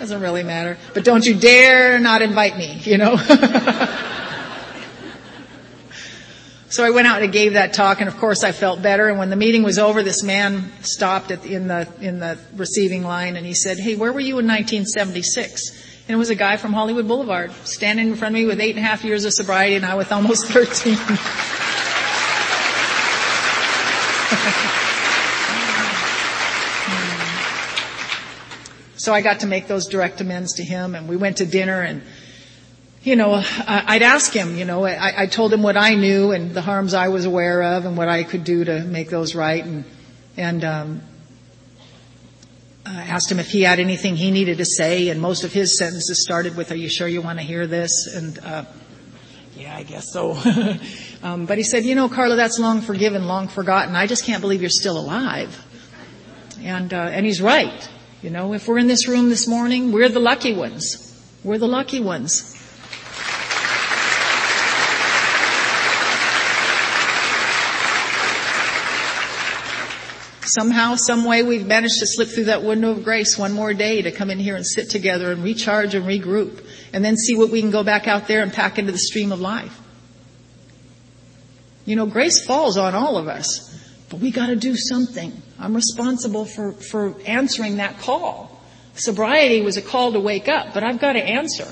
[0.00, 0.76] doesn't really matter.
[0.92, 3.16] But don't you dare not invite me, you know.
[6.68, 9.20] so I went out and gave that talk and of course I felt better and
[9.20, 13.36] when the meeting was over this man stopped the, in the in the receiving line
[13.36, 16.72] and he said, "Hey, where were you in 1976?" And it was a guy from
[16.72, 19.76] Hollywood Boulevard standing in front of me with eight and a half years of sobriety
[19.76, 20.96] and I with almost 13.
[28.96, 31.80] so I got to make those direct amends to him and we went to dinner
[31.80, 32.02] and
[33.04, 33.34] you know,
[33.68, 36.92] I'd ask him, you know, I, I told him what I knew and the harms
[36.92, 39.84] I was aware of and what I could do to make those right and,
[40.36, 41.02] and, um,
[42.90, 46.22] asked him if he had anything he needed to say, and most of his sentences
[46.22, 48.64] started with, "Are you sure you want to hear this?" And uh,
[49.56, 50.32] yeah, I guess so.
[51.22, 53.96] um, but he said, "You know, Carla, that's long forgiven, long forgotten.
[53.96, 55.64] I just can't believe you're still alive."
[56.62, 57.88] And uh, and he's right.
[58.22, 61.06] You know, if we're in this room this morning, we're the lucky ones.
[61.42, 62.59] We're the lucky ones.
[70.54, 74.02] Somehow, some way we've managed to slip through that window of grace one more day
[74.02, 77.50] to come in here and sit together and recharge and regroup and then see what
[77.50, 79.80] we can go back out there and pack into the stream of life.
[81.84, 83.70] You know, grace falls on all of us,
[84.10, 85.32] But we got to do something.
[85.58, 88.60] I'm responsible for, for answering that call.
[88.94, 91.68] Sobriety was a call to wake up, but I've got to answer.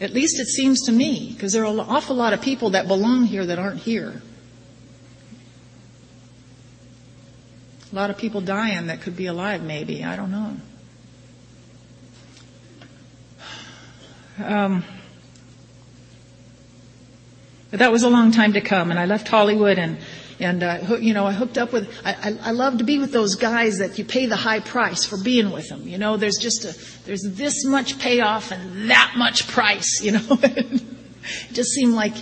[0.00, 2.86] At least it seems to me, because there are an awful lot of people that
[2.86, 4.20] belong here that aren't here.
[7.92, 10.02] A lot of people dying that could be alive, maybe.
[10.02, 10.56] I don't know.
[14.42, 14.82] Um,
[17.70, 19.98] but that was a long time to come, and I left Hollywood and
[20.40, 21.94] and uh, you know I hooked up with.
[22.04, 25.04] I, I, I love to be with those guys that you pay the high price
[25.04, 25.86] for being with them.
[25.86, 30.00] You know, there's just a there's this much payoff and that much price.
[30.02, 30.82] You know, it
[31.52, 32.14] just seemed like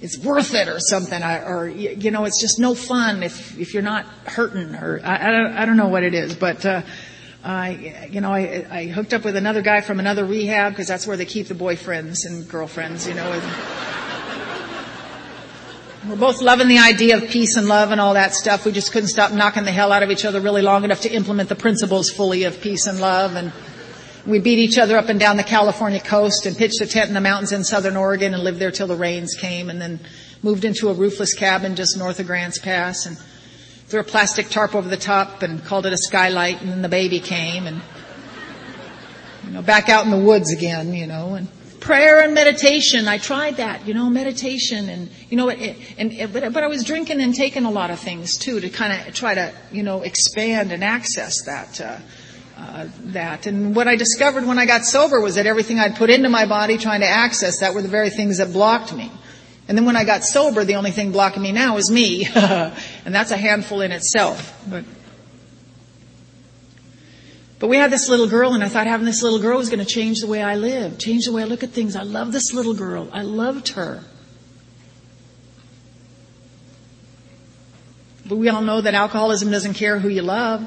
[0.00, 3.82] it's worth it or something, or you know, it's just no fun if if you're
[3.82, 6.64] not hurting, or I, I don't I don't know what it is, but.
[6.64, 6.82] Uh,
[7.44, 11.06] I, you know, I, I hooked up with another guy from another rehab because that's
[11.06, 13.30] where they keep the boyfriends and girlfriends, you know.
[16.08, 18.64] We're both loving the idea of peace and love and all that stuff.
[18.64, 21.10] We just couldn't stop knocking the hell out of each other really long enough to
[21.10, 23.34] implement the principles fully of peace and love.
[23.34, 23.52] And
[24.28, 27.14] we beat each other up and down the California coast and pitched a tent in
[27.14, 29.98] the mountains in southern Oregon and lived there till the rains came and then
[30.42, 33.16] moved into a roofless cabin just north of Grants Pass and
[33.86, 36.90] threw a plastic tarp over the top and called it a skylight and then the
[36.90, 37.80] baby came and
[39.44, 41.48] you know back out in the woods again you know and
[41.80, 43.08] prayer and meditation.
[43.08, 46.66] I tried that you know meditation and you know it, and it, but, but i
[46.66, 49.82] was drinking and taking a lot of things too to kind of try to you
[49.82, 51.98] know expand and access that uh,
[52.58, 53.46] uh, that.
[53.46, 56.44] And what I discovered when I got sober was that everything I'd put into my
[56.44, 59.12] body trying to access that were the very things that blocked me.
[59.68, 62.26] And then when I got sober, the only thing blocking me now is me.
[62.34, 64.60] and that's a handful in itself.
[64.68, 64.84] But,
[67.60, 69.84] but we had this little girl and I thought having this little girl was going
[69.84, 71.94] to change the way I live, change the way I look at things.
[71.94, 73.08] I love this little girl.
[73.12, 74.02] I loved her.
[78.26, 80.66] But we all know that alcoholism doesn't care who you love.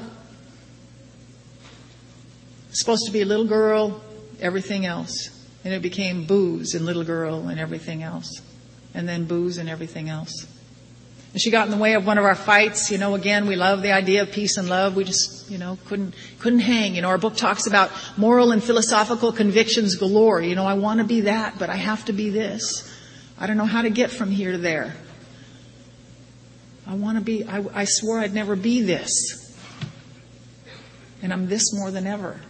[2.72, 4.02] Supposed to be a little girl,
[4.40, 5.28] everything else.
[5.64, 8.42] And it became booze and little girl and everything else.
[8.94, 10.46] And then booze and everything else.
[11.32, 12.90] And she got in the way of one of our fights.
[12.90, 14.96] You know, again, we love the idea of peace and love.
[14.96, 16.94] We just, you know, couldn't, couldn't hang.
[16.94, 20.42] You know, our book talks about moral and philosophical convictions galore.
[20.42, 22.88] You know, I want to be that, but I have to be this.
[23.38, 24.94] I don't know how to get from here to there.
[26.86, 29.56] I want to be, I, I swore I'd never be this.
[31.22, 32.40] And I'm this more than ever.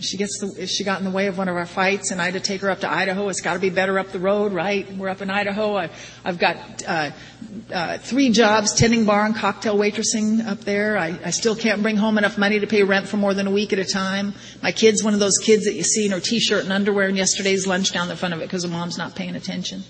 [0.00, 2.24] She gets the, she got in the way of one of our fights, and I
[2.24, 3.28] had to take her up to Idaho.
[3.28, 4.90] It's got to be better up the road, right?
[4.96, 5.76] We're up in Idaho.
[5.76, 5.90] I,
[6.24, 7.10] I've got uh,
[7.72, 10.96] uh, three jobs: tending bar and cocktail waitressing up there.
[10.96, 13.50] I, I still can't bring home enough money to pay rent for more than a
[13.50, 14.32] week at a time.
[14.62, 17.16] My kid's one of those kids that you see in her t-shirt and underwear and
[17.16, 19.82] yesterday's lunch down the front of it because her mom's not paying attention.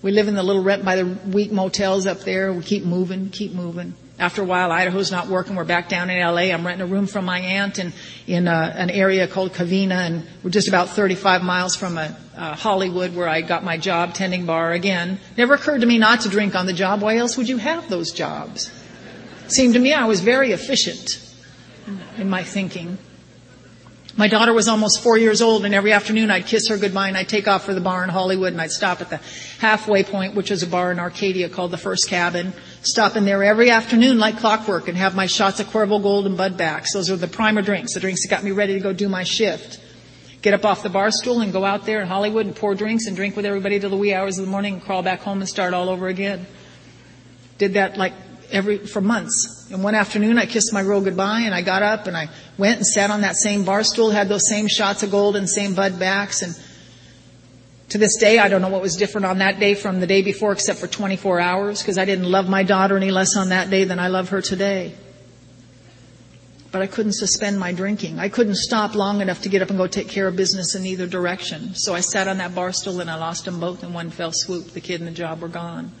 [0.00, 2.52] We live in the little rent by the week motels up there.
[2.52, 3.94] We keep moving, keep moving.
[4.16, 5.56] After a while, Idaho's not working.
[5.56, 6.52] We're back down in LA.
[6.54, 7.92] I'm renting a room from my aunt in,
[8.28, 12.54] in uh, an area called Covina, and we're just about 35 miles from a, uh,
[12.54, 15.18] Hollywood where I got my job tending bar again.
[15.36, 17.02] Never occurred to me not to drink on the job.
[17.02, 18.70] Why else would you have those jobs?
[19.48, 21.20] Seemed to me I was very efficient
[22.16, 22.98] in my thinking.
[24.16, 27.16] My daughter was almost four years old, and every afternoon I'd kiss her goodbye and
[27.16, 29.18] I'd take off for the bar in Hollywood and I'd stop at the
[29.58, 32.52] halfway point, which is a bar in Arcadia called the First Cabin.
[32.82, 36.36] Stop in there every afternoon like clockwork and have my shots of Cuervo Gold and
[36.36, 36.92] Bud backs.
[36.92, 39.24] Those are the primer drinks, the drinks that got me ready to go do my
[39.24, 39.80] shift.
[40.42, 43.08] Get up off the bar stool and go out there in Hollywood and pour drinks
[43.08, 45.40] and drink with everybody till the wee hours of the morning and crawl back home
[45.40, 46.46] and start all over again.
[47.58, 48.12] Did that like
[48.54, 49.68] every, for months.
[49.70, 52.76] And one afternoon I kissed my girl goodbye and I got up and I went
[52.76, 55.74] and sat on that same bar stool, had those same shots of gold and same
[55.74, 56.54] bud backs and
[57.90, 60.22] to this day, I don't know what was different on that day from the day
[60.22, 63.70] before except for 24 hours because I didn't love my daughter any less on that
[63.70, 64.94] day than I love her today.
[66.72, 68.18] But I couldn't suspend my drinking.
[68.18, 70.84] I couldn't stop long enough to get up and go take care of business in
[70.86, 71.76] either direction.
[71.76, 74.32] So I sat on that bar stool and I lost them both in one fell
[74.32, 74.72] swoop.
[74.72, 75.92] The kid and the job were gone.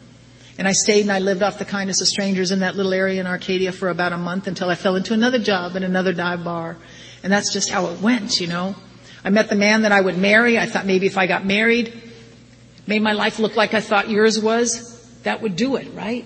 [0.56, 3.20] And I stayed and I lived off the kindness of strangers in that little area
[3.20, 6.44] in Arcadia for about a month until I fell into another job in another dive
[6.44, 6.76] bar.
[7.22, 8.76] And that's just how it went, you know.
[9.24, 10.58] I met the man that I would marry.
[10.58, 11.92] I thought maybe if I got married,
[12.86, 16.24] made my life look like I thought yours was, that would do it, right?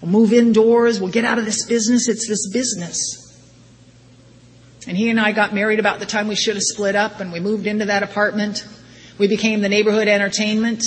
[0.00, 1.00] We'll move indoors.
[1.00, 2.08] We'll get out of this business.
[2.08, 3.20] It's this business.
[4.86, 7.32] And he and I got married about the time we should have split up and
[7.32, 8.66] we moved into that apartment.
[9.16, 10.84] We became the neighborhood entertainment.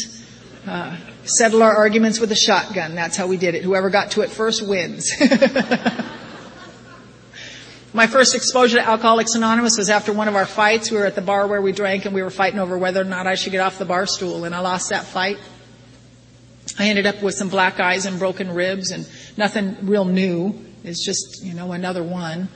[0.68, 0.96] Uh,
[1.30, 2.96] settle our arguments with a shotgun.
[2.96, 3.64] That's how we did it.
[3.64, 5.12] Whoever got to it first wins.
[7.94, 10.92] My first exposure to Alcoholics Anonymous was after one of our fights.
[10.92, 13.06] We were at the bar where we drank and we were fighting over whether or
[13.06, 15.40] not I should get off the bar stool and I lost that fight.
[16.78, 20.64] I ended up with some black eyes and broken ribs and nothing real new.
[20.84, 22.50] It's just, you know, another one.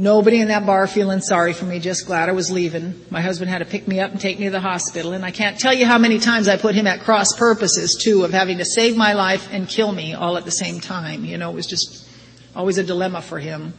[0.00, 3.04] Nobody in that bar feeling sorry for me, just glad I was leaving.
[3.10, 5.30] My husband had to pick me up and take me to the hospital, and I
[5.30, 8.56] can't tell you how many times I put him at cross purposes too, of having
[8.56, 11.26] to save my life and kill me all at the same time.
[11.26, 12.08] You know, it was just
[12.56, 13.74] always a dilemma for him.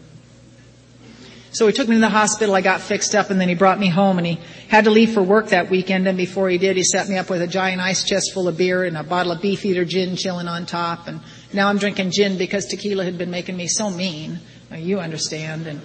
[1.53, 3.79] So he took me to the hospital, I got fixed up, and then he brought
[3.79, 6.77] me home, and he had to leave for work that weekend, and before he did,
[6.77, 9.31] he set me up with a giant ice chest full of beer and a bottle
[9.31, 11.19] of Beefeater gin chilling on top, and
[11.51, 14.39] now I'm drinking gin because tequila had been making me so mean.
[14.73, 15.81] You understand, and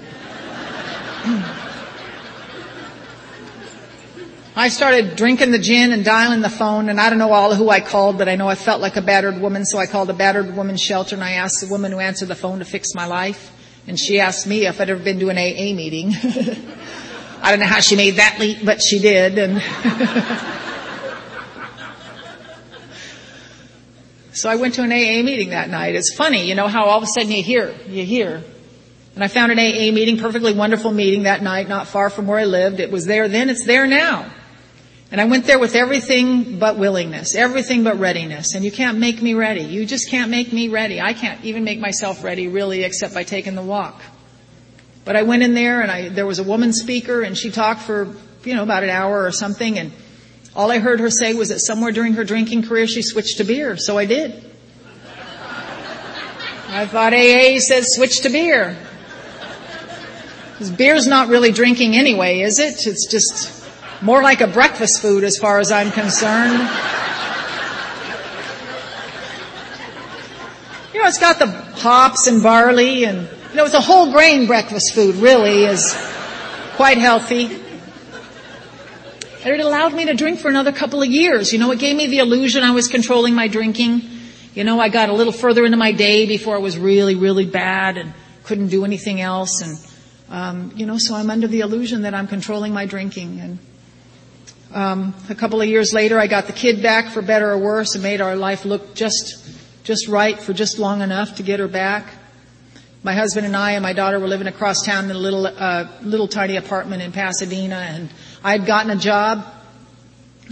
[4.59, 7.69] I started drinking the gin and dialing the phone, and I don't know all who
[7.69, 10.15] I called, but I know I felt like a battered woman, so I called a
[10.15, 13.07] battered woman's shelter and I asked the woman who answered the phone to fix my
[13.07, 13.53] life.
[13.89, 16.15] And she asked me if I'd ever been to an AA meeting.
[17.43, 19.37] I don't know how she made that leap, but she did.
[19.37, 19.61] And
[24.33, 25.97] so I went to an AA meeting that night.
[25.97, 28.43] It's funny, you know, how all of a sudden you hear, you hear,
[29.17, 32.39] and I found an AA meeting, perfectly wonderful meeting that night, not far from where
[32.39, 32.81] I lived.
[32.81, 34.31] It was there then, it's there now.
[35.11, 38.55] And I went there with everything but willingness, everything but readiness.
[38.55, 39.63] And you can't make me ready.
[39.63, 41.01] You just can't make me ready.
[41.01, 44.03] I can't even make myself ready really except by taking the walk.
[45.07, 47.81] But I went in there and I, there was a woman speaker and she talked
[47.83, 48.15] for,
[48.45, 49.93] you know, about an hour or something and
[50.55, 53.45] all I heard her say was that somewhere during her drinking career she switched to
[53.45, 54.43] beer, so I did.
[56.69, 58.77] I thought AA says switch to beer.
[60.57, 62.87] Because beer's not really drinking anyway, is it?
[62.87, 63.63] It's just
[64.01, 66.61] more like a breakfast food as far as I'm concerned.
[70.95, 74.47] You know, it's got the hops and barley and, you know, it's a whole grain
[74.47, 75.95] breakfast food really is
[76.77, 77.45] quite healthy.
[79.45, 81.53] And it allowed me to drink for another couple of years.
[81.53, 84.01] You know, it gave me the illusion I was controlling my drinking.
[84.55, 87.45] You know, I got a little further into my day before it was really, really
[87.45, 89.77] bad and couldn't do anything else and
[90.31, 93.41] um, you know, so I'm under the illusion that I'm controlling my drinking.
[93.41, 93.59] And
[94.75, 97.95] um, a couple of years later, I got the kid back for better or worse,
[97.95, 99.43] and made our life look just
[99.85, 102.13] just right for just long enough to get her back.
[103.05, 105.87] My husband and I and my daughter were living across town in a little uh,
[106.03, 108.11] little tiny apartment in Pasadena, and
[108.43, 109.47] I had gotten a job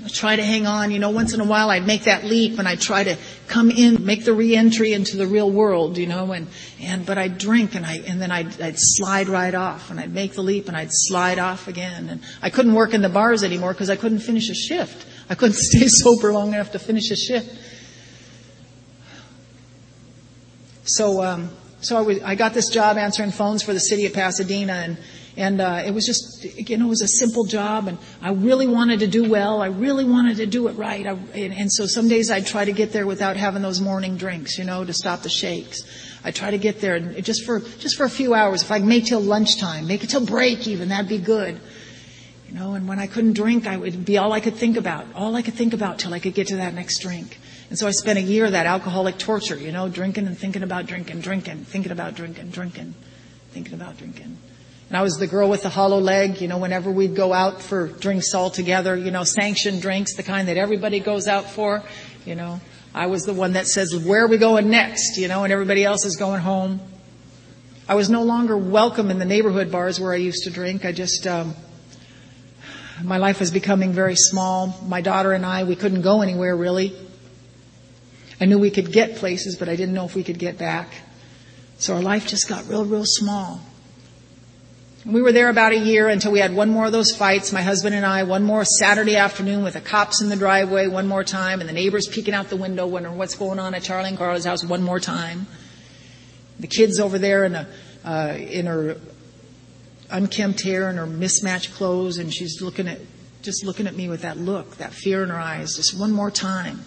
[0.02, 0.90] I try to hang on.
[0.90, 3.16] You know, once in a while I'd make that leap and I'd try to
[3.46, 6.48] come in, make the reentry into the real world, you know, and,
[6.80, 10.12] and, but I'd drink and I, and then I'd, I'd slide right off and I'd
[10.12, 12.08] make the leap and I'd slide off again.
[12.08, 15.06] And I couldn't work in the bars anymore because I couldn't finish a shift.
[15.30, 17.56] I couldn't stay sober long enough to finish a shift.
[20.86, 24.12] So, um, so I, was, I got this job answering phones for the city of
[24.12, 24.98] Pasadena and,
[25.36, 28.68] and uh, it was just, you know, it was a simple job, and I really
[28.68, 29.60] wanted to do well.
[29.60, 31.04] I really wanted to do it right.
[31.06, 34.16] I, and, and so some days I'd try to get there without having those morning
[34.16, 35.82] drinks, you know, to stop the shakes.
[36.24, 38.62] I try to get there and just for just for a few hours.
[38.62, 41.60] If I could make till lunchtime, make it till break even, that'd be good.
[42.48, 45.06] You know, and when I couldn't drink, I would be all I could think about,
[45.16, 47.38] all I could think about till I could get to that next drink.
[47.68, 50.62] And so I spent a year of that alcoholic torture, you know, drinking and thinking
[50.62, 52.94] about drinking, drinking, thinking about drinking, drinking,
[53.50, 54.38] thinking about drinking.
[54.88, 57.62] And I was the girl with the hollow leg, you know, whenever we'd go out
[57.62, 61.82] for drinks all together, you know, sanctioned drinks, the kind that everybody goes out for,
[62.26, 62.60] you know.
[62.94, 65.84] I was the one that says, where are we going next, you know, and everybody
[65.84, 66.80] else is going home.
[67.88, 70.84] I was no longer welcome in the neighborhood bars where I used to drink.
[70.84, 71.54] I just, um,
[73.02, 74.78] my life was becoming very small.
[74.86, 76.96] My daughter and I, we couldn't go anywhere really.
[78.40, 80.92] I knew we could get places, but I didn't know if we could get back.
[81.78, 83.60] So our life just got real, real small.
[85.06, 87.60] We were there about a year until we had one more of those fights, my
[87.60, 91.22] husband and I, one more Saturday afternoon with the cops in the driveway one more
[91.22, 94.16] time and the neighbors peeking out the window wondering what's going on at Charlie and
[94.16, 95.46] Carla's house one more time.
[96.58, 97.68] The kids over there in, a,
[98.02, 98.96] uh, in her
[100.08, 102.98] unkempt hair and her mismatched clothes and she's looking at,
[103.42, 106.30] just looking at me with that look, that fear in her eyes, just one more
[106.30, 106.80] time.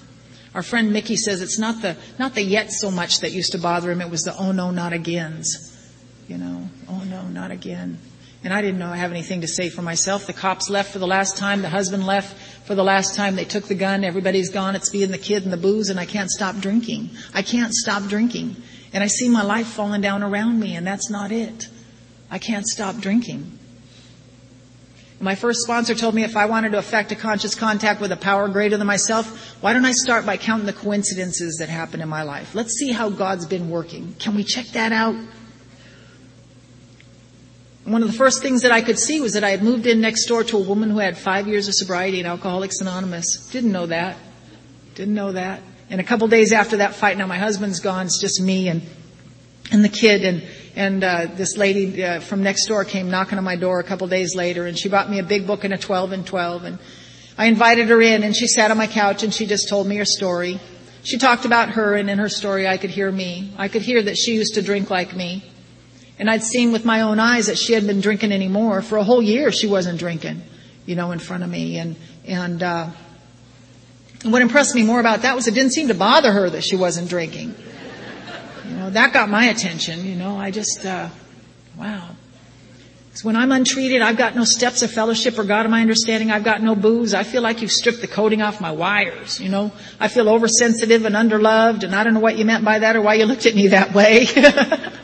[0.56, 3.60] Our friend Mickey says it's not the, not the yet so much that used to
[3.60, 5.76] bother him, it was the oh no, not agains.
[6.28, 8.00] You know, oh no, not again.
[8.48, 10.26] And I didn't know I have anything to say for myself.
[10.26, 11.62] The cops left for the last time.
[11.62, 12.34] The husband left
[12.66, 13.36] for the last time.
[13.36, 14.06] They took the gun.
[14.06, 14.74] Everybody's gone.
[14.74, 17.10] It's me and the kid and the booze and I can't stop drinking.
[17.34, 18.56] I can't stop drinking.
[18.94, 21.68] And I see my life falling down around me and that's not it.
[22.32, 23.60] I can't stop drinking.
[25.20, 28.16] My first sponsor told me if I wanted to affect a conscious contact with a
[28.16, 32.08] power greater than myself, why don't I start by counting the coincidences that happen in
[32.08, 32.56] my life?
[32.56, 34.16] Let's see how God's been working.
[34.20, 35.18] Can we check that out?
[37.88, 40.02] One of the first things that I could see was that I had moved in
[40.02, 43.48] next door to a woman who had five years of sobriety in Alcoholics Anonymous.
[43.50, 44.18] Didn't know that.
[44.96, 45.62] Didn't know that.
[45.90, 48.82] and a couple days after that fight, now my husband's gone, it's just me and,
[49.72, 50.44] and the kid and,
[50.76, 54.06] and, uh, this lady, uh, from next door came knocking on my door a couple
[54.08, 56.80] days later and she brought me a big book and a 12 and 12 and
[57.38, 59.96] I invited her in and she sat on my couch and she just told me
[59.96, 60.60] her story.
[61.04, 63.54] She talked about her and in her story I could hear me.
[63.58, 65.46] I could hear that she used to drink like me.
[66.20, 68.82] And I'd seen with my own eyes that she hadn't been drinking anymore.
[68.82, 70.42] For a whole year she wasn't drinking,
[70.86, 71.78] you know, in front of me.
[71.78, 71.96] And,
[72.26, 72.90] and, uh,
[74.24, 76.64] and what impressed me more about that was it didn't seem to bother her that
[76.64, 77.54] she wasn't drinking.
[78.68, 81.10] You know, that got my attention, you know, I just, uh,
[81.78, 82.10] wow.
[83.18, 86.30] Because when I'm untreated, I've got no steps of fellowship or God of my understanding.
[86.30, 87.14] I've got no booze.
[87.14, 89.72] I feel like you've stripped the coating off my wires, you know.
[90.00, 93.02] I feel oversensitive and underloved and I don't know what you meant by that or
[93.02, 94.28] why you looked at me that way.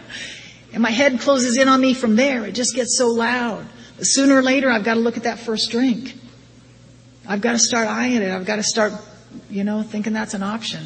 [0.74, 2.46] and my head closes in on me from there.
[2.46, 3.66] It just gets so loud.
[3.96, 6.16] But sooner or later, I've got to look at that first drink.
[7.28, 8.32] I've got to start eyeing it.
[8.32, 8.94] I've got to start,
[9.50, 10.84] you know, thinking that's an option.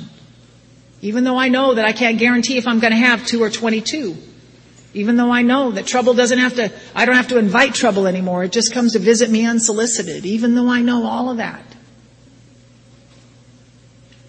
[1.01, 3.49] Even though I know that I can't guarantee if I'm going to have two or
[3.49, 4.17] 22.
[4.93, 8.07] Even though I know that trouble doesn't have to, I don't have to invite trouble
[8.07, 8.43] anymore.
[8.43, 10.25] It just comes to visit me unsolicited.
[10.25, 11.63] Even though I know all of that.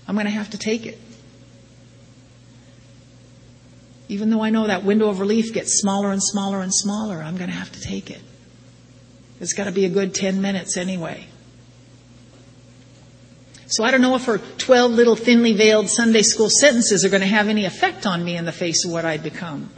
[0.06, 0.98] I'm going to have to take it.
[4.09, 7.36] Even though I know that window of relief gets smaller and smaller and smaller, I'm
[7.36, 8.22] going to have to take it.
[9.40, 11.26] It's got to be a good 10 minutes anyway.
[13.66, 17.20] So I don't know if her 12 little thinly veiled Sunday school sentences are going
[17.20, 19.70] to have any effect on me in the face of what I'd become.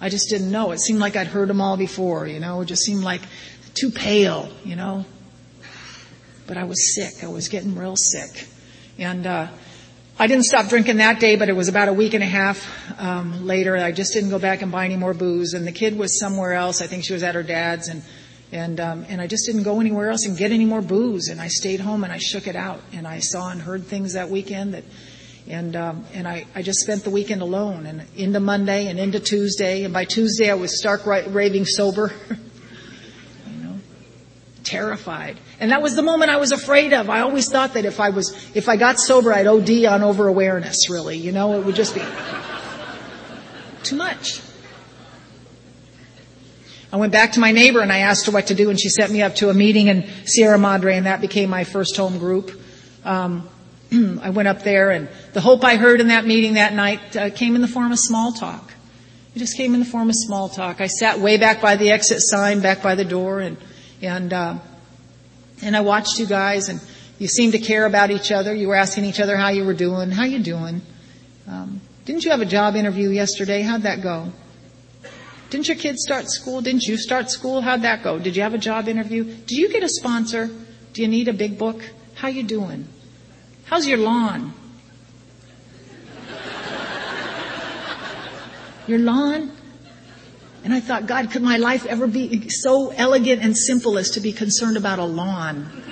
[0.00, 0.72] I just didn't know.
[0.72, 3.22] It seemed like I'd heard them all before, you know, it just seemed like
[3.74, 5.04] too pale, you know.
[6.48, 7.22] But I was sick.
[7.22, 8.48] I was getting real sick.
[8.98, 9.48] And, uh,
[10.20, 12.66] I didn't stop drinking that day, but it was about a week and a half
[13.00, 13.76] um, later.
[13.76, 16.54] I just didn't go back and buy any more booze, and the kid was somewhere
[16.54, 16.82] else.
[16.82, 18.02] I think she was at her dad's, and
[18.50, 21.28] and, um, and I just didn't go anywhere else and get any more booze.
[21.28, 22.80] And I stayed home and I shook it out.
[22.92, 24.84] And I saw and heard things that weekend that,
[25.46, 29.20] and, um, and I, I just spent the weekend alone and into Monday and into
[29.20, 29.84] Tuesday.
[29.84, 32.12] And by Tuesday I was stark raving sober.
[34.68, 35.38] terrified.
[35.60, 37.08] And that was the moment I was afraid of.
[37.08, 40.28] I always thought that if I was, if I got sober, I'd OD on over
[40.28, 41.16] awareness, really.
[41.16, 42.02] You know, it would just be
[43.82, 44.40] too much.
[46.92, 48.88] I went back to my neighbor and I asked her what to do and she
[48.88, 52.18] sent me up to a meeting in Sierra Madre and that became my first home
[52.18, 52.50] group.
[53.04, 53.48] Um,
[54.22, 57.30] I went up there and the hope I heard in that meeting that night uh,
[57.30, 58.72] came in the form of small talk.
[59.34, 60.80] It just came in the form of small talk.
[60.80, 63.58] I sat way back by the exit sign, back by the door and,
[64.02, 64.58] and, uh,
[65.62, 66.80] and I watched you guys and
[67.18, 68.54] you seemed to care about each other.
[68.54, 70.10] You were asking each other how you were doing.
[70.10, 70.82] How you doing?
[71.48, 73.62] Um, didn't you have a job interview yesterday?
[73.62, 74.32] How'd that go?
[75.50, 76.60] Didn't your kids start school?
[76.60, 77.60] Didn't you start school?
[77.60, 78.18] How'd that go?
[78.18, 79.24] Did you have a job interview?
[79.24, 80.50] Did you get a sponsor?
[80.92, 81.82] Do you need a big book?
[82.14, 82.86] How you doing?
[83.64, 84.52] How's your lawn?
[88.86, 89.52] Your lawn?
[90.68, 94.20] And I thought, God, could my life ever be so elegant and simple as to
[94.20, 95.66] be concerned about a lawn?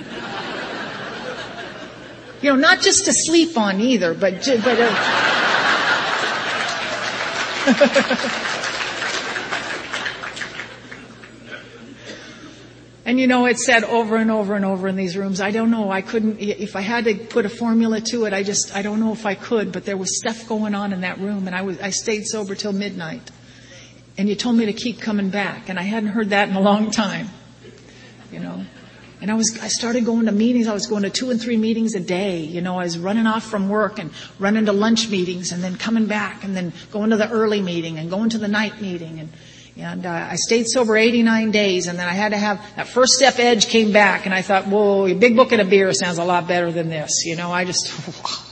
[2.43, 4.93] You know, not just to sleep on either, but, but, uh,
[13.05, 15.41] And you know, it's said over and over and over in these rooms.
[15.41, 15.89] I don't know.
[15.89, 18.99] I couldn't, if I had to put a formula to it, I just, I don't
[18.99, 21.63] know if I could, but there was stuff going on in that room and I
[21.63, 23.31] was, I stayed sober till midnight.
[24.17, 26.61] And you told me to keep coming back and I hadn't heard that in a
[26.61, 27.29] long time.
[28.31, 28.65] You know.
[29.19, 30.67] And I was, I started going to meetings.
[30.67, 32.41] I was going to two and three meetings a day.
[32.41, 35.75] You know, I was running off from work and running to lunch meetings and then
[35.75, 39.19] coming back and then going to the early meeting and going to the night meeting
[39.19, 39.29] and,
[39.79, 43.13] and uh, I stayed sober 89 days, and then I had to have that first
[43.13, 46.17] step edge came back, and I thought, whoa, a big book and a beer sounds
[46.17, 47.25] a lot better than this.
[47.25, 47.87] You know, I just,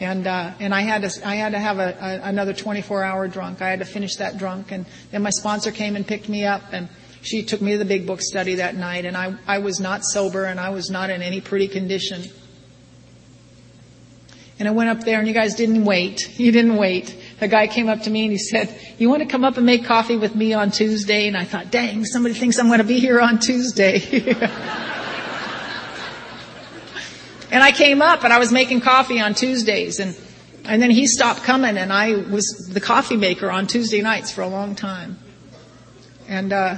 [0.00, 3.28] and uh, and I had to I had to have a, a, another 24 hour
[3.28, 3.62] drunk.
[3.62, 6.62] I had to finish that drunk, and then my sponsor came and picked me up,
[6.72, 6.88] and
[7.22, 10.04] she took me to the big book study that night, and I I was not
[10.04, 12.24] sober, and I was not in any pretty condition.
[14.58, 16.32] And I went up there and you guys didn't wait.
[16.38, 17.16] You didn't wait.
[17.40, 19.66] A guy came up to me and he said, you want to come up and
[19.66, 21.28] make coffee with me on Tuesday?
[21.28, 24.00] And I thought, dang, somebody thinks I'm going to be here on Tuesday.
[27.50, 30.16] and I came up and I was making coffee on Tuesdays and,
[30.64, 34.42] and then he stopped coming and I was the coffee maker on Tuesday nights for
[34.42, 35.18] a long time.
[36.28, 36.76] And, uh,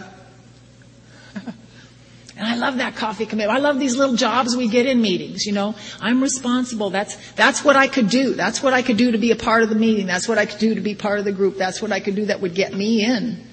[1.34, 3.56] and I love that coffee commitment.
[3.56, 5.74] I love these little jobs we get in meetings, you know.
[6.00, 6.90] I'm responsible.
[6.90, 8.34] That's, that's what I could do.
[8.34, 10.06] That's what I could do to be a part of the meeting.
[10.06, 11.56] That's what I could do to be part of the group.
[11.56, 13.47] That's what I could do that would get me in.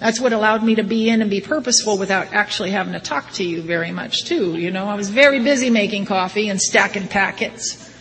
[0.00, 3.32] That's what allowed me to be in and be purposeful without actually having to talk
[3.32, 4.56] to you very much too.
[4.56, 7.92] You know, I was very busy making coffee and stacking packets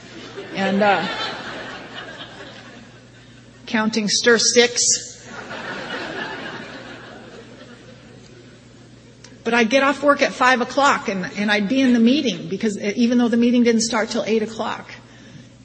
[0.56, 1.06] and uh,
[3.66, 4.82] counting stir sticks.
[9.44, 12.48] But I'd get off work at five o'clock and, and I'd be in the meeting
[12.48, 14.90] because even though the meeting didn't start till eight o'clock,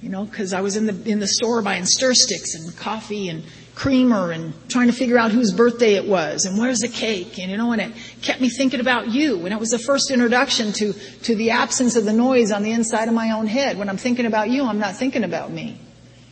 [0.02, 3.28] you know, because I was in the in the store buying stir sticks and coffee
[3.28, 7.38] and creamer and trying to figure out whose birthday it was and where's the cake
[7.38, 9.44] and you know and it kept me thinking about you.
[9.44, 12.70] And it was the first introduction to to the absence of the noise on the
[12.70, 13.76] inside of my own head.
[13.78, 15.78] When i'm thinking about you i'm not thinking about me.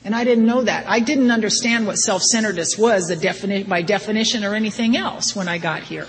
[0.04, 0.86] And i didn't know that.
[0.88, 5.58] I didn't understand what self-centeredness was the defini- by definition or anything else when i
[5.58, 6.06] got here.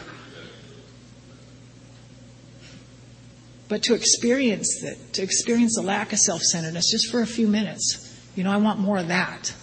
[3.70, 8.12] But to experience it to experience the lack of self-centeredness just for a few minutes
[8.36, 9.56] you know i want more of that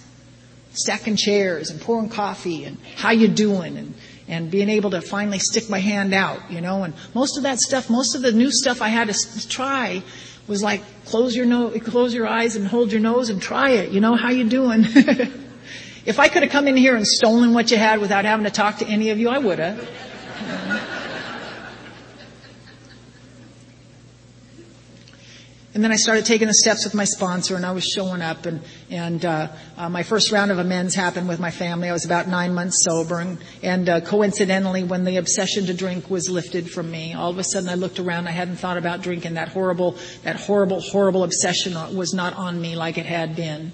[0.81, 3.95] stacking chairs and pouring coffee and how you doing and
[4.31, 7.59] and being able to finally stick my hand out, you know, and most of that
[7.59, 10.05] stuff, most of the new stuff I had to try
[10.47, 13.91] was like close your nose, close your eyes and hold your nose and try it,
[13.91, 14.85] you know, how you doing?
[16.07, 18.51] if I could have come in here and stolen what you had without having to
[18.51, 19.78] talk to any of you, I would have.
[19.78, 20.81] You know?
[25.72, 28.44] And then I started taking the steps with my sponsor, and I was showing up.
[28.44, 28.60] And
[28.90, 31.88] and uh, uh, my first round of amends happened with my family.
[31.88, 36.10] I was about nine months sober, and, and uh, coincidentally, when the obsession to drink
[36.10, 38.26] was lifted from me, all of a sudden I looked around.
[38.26, 39.34] I hadn't thought about drinking.
[39.34, 43.70] That horrible, that horrible, horrible obsession was not on me like it had been.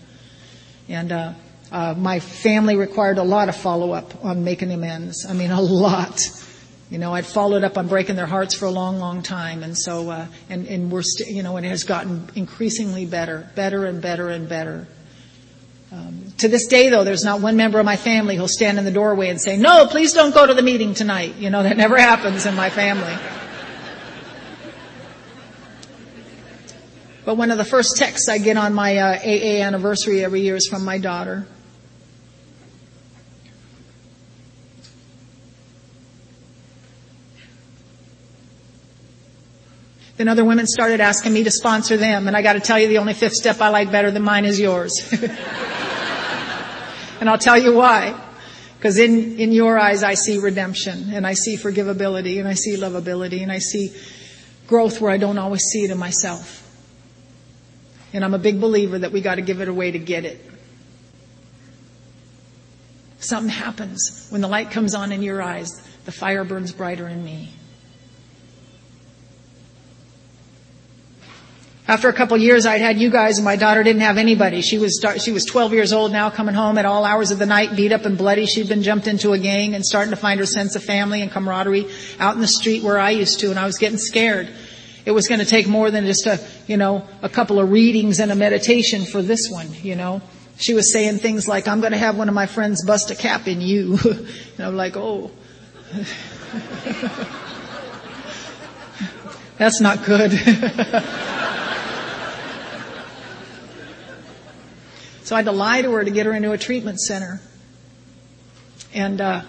[0.90, 1.32] And uh,
[1.72, 5.24] uh, my family required a lot of follow up on making amends.
[5.26, 6.20] I mean, a lot.
[6.90, 9.76] You know, I'd followed up on breaking their hearts for a long, long time, and
[9.76, 13.86] so uh, and and we're st- you know, and it has gotten increasingly better, better
[13.86, 14.86] and better and better.
[15.90, 18.84] Um, to this day, though, there's not one member of my family who'll stand in
[18.84, 21.76] the doorway and say, "No, please don't go to the meeting tonight." You know, that
[21.76, 23.16] never happens in my family.
[27.24, 30.54] But one of the first texts I get on my uh, AA anniversary every year
[30.54, 31.48] is from my daughter.
[40.16, 42.88] Then other women started asking me to sponsor them, and I got to tell you,
[42.88, 45.12] the only fifth step I like better than mine is yours.
[47.20, 48.18] and I'll tell you why.
[48.78, 52.76] Because in, in your eyes, I see redemption, and I see forgivability, and I see
[52.76, 53.94] lovability, and I see
[54.66, 56.62] growth where I don't always see it in myself.
[58.12, 60.40] And I'm a big believer that we got to give it away to get it.
[63.18, 65.70] Something happens when the light comes on in your eyes,
[66.04, 67.52] the fire burns brighter in me.
[71.88, 74.60] After a couple years, I'd had you guys, and my daughter didn't have anybody.
[74.60, 77.46] She was she was 12 years old now, coming home at all hours of the
[77.46, 78.46] night, beat up and bloody.
[78.46, 81.30] She'd been jumped into a gang and starting to find her sense of family and
[81.30, 81.86] camaraderie
[82.18, 84.48] out in the street where I used to, and I was getting scared.
[85.04, 88.18] It was going to take more than just a, you know, a couple of readings
[88.18, 90.22] and a meditation for this one, you know.
[90.58, 93.14] She was saying things like, "I'm going to have one of my friends bust a
[93.14, 93.96] cap in you,"
[94.58, 95.30] and I'm like, "Oh."
[99.58, 100.32] That's not good.
[105.26, 107.40] So I had to lie to her to get her into a treatment center.
[108.94, 109.42] And, uh,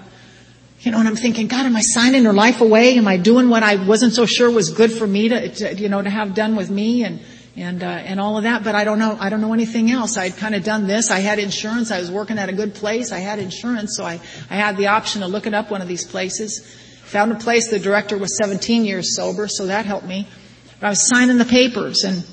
[0.80, 2.98] you know, and I'm thinking, God, am I signing her life away?
[2.98, 5.88] Am I doing what I wasn't so sure was good for me to, to you
[5.88, 7.20] know, to have done with me and,
[7.56, 8.64] and, uh, and all of that?
[8.64, 10.18] But I don't know, I don't know anything else.
[10.18, 11.12] I'd kind of done this.
[11.12, 11.92] I had insurance.
[11.92, 13.12] I was working at a good place.
[13.12, 13.98] I had insurance.
[13.98, 14.20] So I,
[14.50, 16.76] I had the option of looking up one of these places.
[17.06, 17.70] Found a place.
[17.70, 19.48] The director was 17 years sober.
[19.48, 20.28] So that helped me.
[20.80, 22.24] But I was signing the papers and,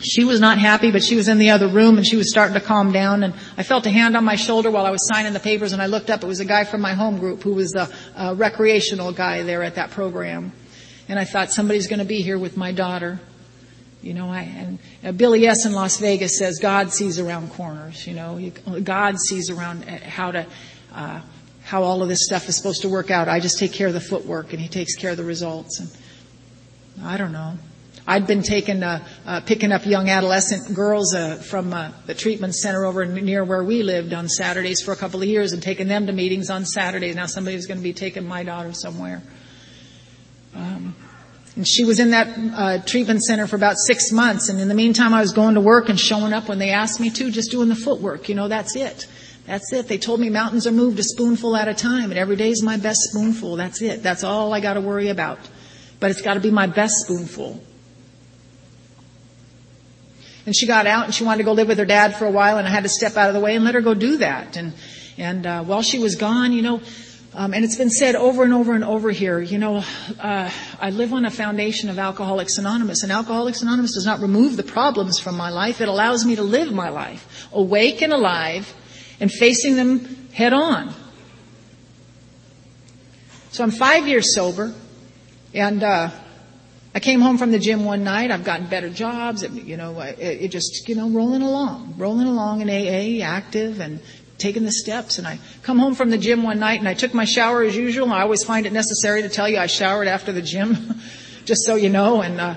[0.00, 2.54] she was not happy, but she was in the other room and she was starting
[2.54, 3.22] to calm down.
[3.22, 5.80] And I felt a hand on my shoulder while I was signing the papers and
[5.80, 6.22] I looked up.
[6.22, 9.62] It was a guy from my home group who was a, a recreational guy there
[9.62, 10.52] at that program.
[11.08, 13.20] And I thought somebody's going to be here with my daughter.
[14.02, 15.64] You know, I, and uh, Billy S.
[15.64, 18.06] in Las Vegas says God sees around corners.
[18.06, 18.50] You know,
[18.82, 20.46] God sees around uh, how to,
[20.92, 21.20] uh,
[21.62, 23.28] how all of this stuff is supposed to work out.
[23.28, 25.80] I just take care of the footwork and he takes care of the results.
[25.80, 25.90] And
[27.04, 27.56] I don't know.
[28.08, 32.54] I'd been taking, uh, uh, picking up young adolescent girls uh, from uh, the treatment
[32.54, 35.88] center over near where we lived on Saturdays for a couple of years and taking
[35.88, 37.16] them to meetings on Saturdays.
[37.16, 39.22] Now somebody was going to be taking my daughter somewhere.
[40.54, 40.94] Um,
[41.56, 44.50] and she was in that uh, treatment center for about six months.
[44.50, 47.00] And in the meantime, I was going to work and showing up when they asked
[47.00, 48.28] me to, just doing the footwork.
[48.28, 49.08] You know, that's it.
[49.46, 49.88] That's it.
[49.88, 52.62] They told me mountains are moved a spoonful at a time, and every day is
[52.62, 53.56] my best spoonful.
[53.56, 54.02] That's it.
[54.02, 55.38] That's all I got to worry about.
[55.98, 57.62] But it's got to be my best spoonful.
[60.46, 62.30] And she got out and she wanted to go live with her dad for a
[62.30, 64.16] while and I had to step out of the way and let her go do
[64.18, 64.56] that.
[64.56, 64.72] And,
[65.18, 66.80] and, uh, while she was gone, you know,
[67.36, 69.84] Um, and it's been said over and over and over here, you know,
[70.18, 74.56] uh, I live on a foundation of Alcoholics Anonymous, and Alcoholics Anonymous does not remove
[74.56, 75.82] the problems from my life.
[75.82, 78.72] It allows me to live my life, awake and alive,
[79.20, 80.94] and facing them head on.
[83.50, 84.72] So I'm five years sober,
[85.52, 86.08] and uh,
[86.96, 88.30] I came home from the gym one night.
[88.30, 89.42] I've gotten better jobs.
[89.42, 93.80] It, you know, it, it just you know rolling along, rolling along in AA, active,
[93.80, 94.00] and
[94.38, 95.18] taking the steps.
[95.18, 97.76] And I come home from the gym one night and I took my shower as
[97.76, 98.10] usual.
[98.10, 100.94] I always find it necessary to tell you I showered after the gym,
[101.44, 102.22] just so you know.
[102.22, 102.54] And, uh,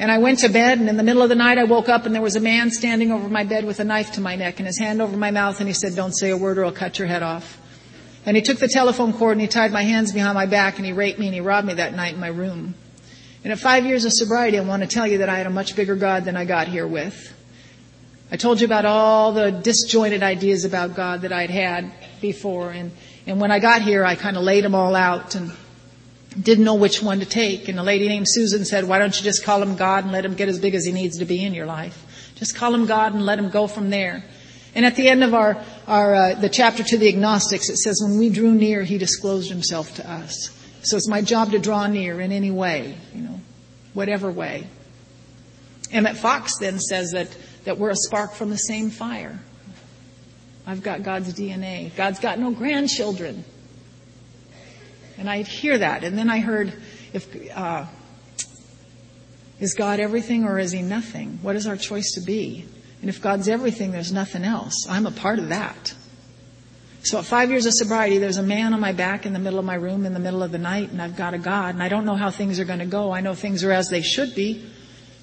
[0.00, 2.06] and I went to bed and in the middle of the night I woke up
[2.06, 4.58] and there was a man standing over my bed with a knife to my neck
[4.58, 6.72] and his hand over my mouth and he said, don't say a word or I'll
[6.72, 7.59] cut your head off.
[8.26, 10.84] And he took the telephone cord and he tied my hands behind my back and
[10.84, 12.74] he raped me and he robbed me that night in my room.
[13.42, 15.50] And at five years of sobriety, I want to tell you that I had a
[15.50, 17.34] much bigger God than I got here with.
[18.30, 21.90] I told you about all the disjointed ideas about God that I'd had
[22.20, 22.70] before.
[22.70, 22.92] And,
[23.26, 25.52] and when I got here, I kind of laid them all out and
[26.40, 27.68] didn't know which one to take.
[27.68, 30.24] And a lady named Susan said, why don't you just call him God and let
[30.24, 32.32] him get as big as he needs to be in your life?
[32.36, 34.22] Just call him God and let him go from there.
[34.74, 38.00] And at the end of our, our uh, the chapter to the agnostics, it says,
[38.02, 40.50] when we drew near, he disclosed himself to us.
[40.82, 43.40] So it's my job to draw near in any way, you know,
[43.94, 44.66] whatever way.
[45.92, 47.28] Emmett Fox then says that
[47.64, 49.38] that we're a spark from the same fire.
[50.66, 51.94] I've got God's DNA.
[51.96, 53.44] God's got no grandchildren.
[55.18, 56.04] And I hear that.
[56.04, 56.72] And then I heard,
[57.12, 57.86] if, uh,
[59.58, 61.38] is God everything or is he nothing?
[61.42, 62.66] What is our choice to be?
[63.00, 64.86] And if God's everything, there's nothing else.
[64.88, 65.94] I'm a part of that.
[67.02, 69.58] So at five years of sobriety, there's a man on my back in the middle
[69.58, 71.82] of my room in the middle of the night, and I've got a God, and
[71.82, 73.10] I don't know how things are going to go.
[73.10, 74.66] I know things are as they should be,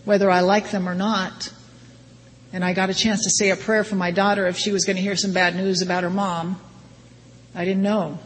[0.03, 1.53] whether I like them or not.
[2.51, 4.85] And I got a chance to say a prayer for my daughter if she was
[4.85, 6.59] going to hear some bad news about her mom.
[7.53, 8.17] I didn't know.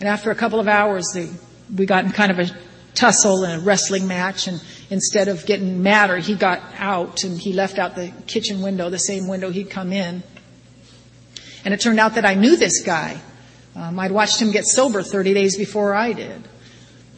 [0.00, 1.28] And after a couple of hours, they,
[1.74, 2.50] we got in kind of a
[2.94, 4.46] tussle and a wrestling match.
[4.46, 8.90] And instead of getting madder, he got out and he left out the kitchen window,
[8.90, 10.22] the same window he'd come in.
[11.64, 13.20] And it turned out that I knew this guy.
[13.76, 16.48] Um, I'd watched him get sober 30 days before I did.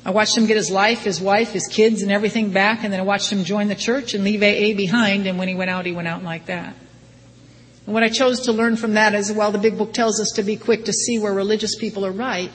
[0.04, 2.98] I watched him get his life, his wife, his kids, and everything back, and then
[2.98, 5.86] I watched him join the church and leave AA behind, and when he went out,
[5.86, 6.74] he went out like that.
[7.86, 10.32] And what I chose to learn from that is, while the big book tells us
[10.32, 12.50] to be quick to see where religious people are right,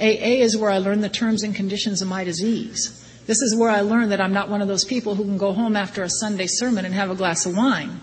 [0.00, 2.96] AA is where I learned the terms and conditions of my disease.
[3.26, 5.52] This is where I learned that I'm not one of those people who can go
[5.52, 8.00] home after a Sunday sermon and have a glass of wine.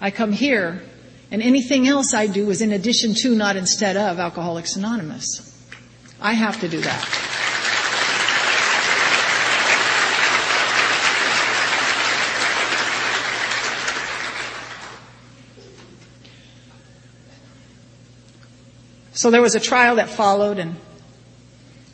[0.00, 0.82] I come here,
[1.30, 5.52] and anything else I do is in addition to, not instead of, Alcoholics Anonymous.
[6.20, 7.35] I have to do that.
[19.16, 20.76] So there was a trial that followed and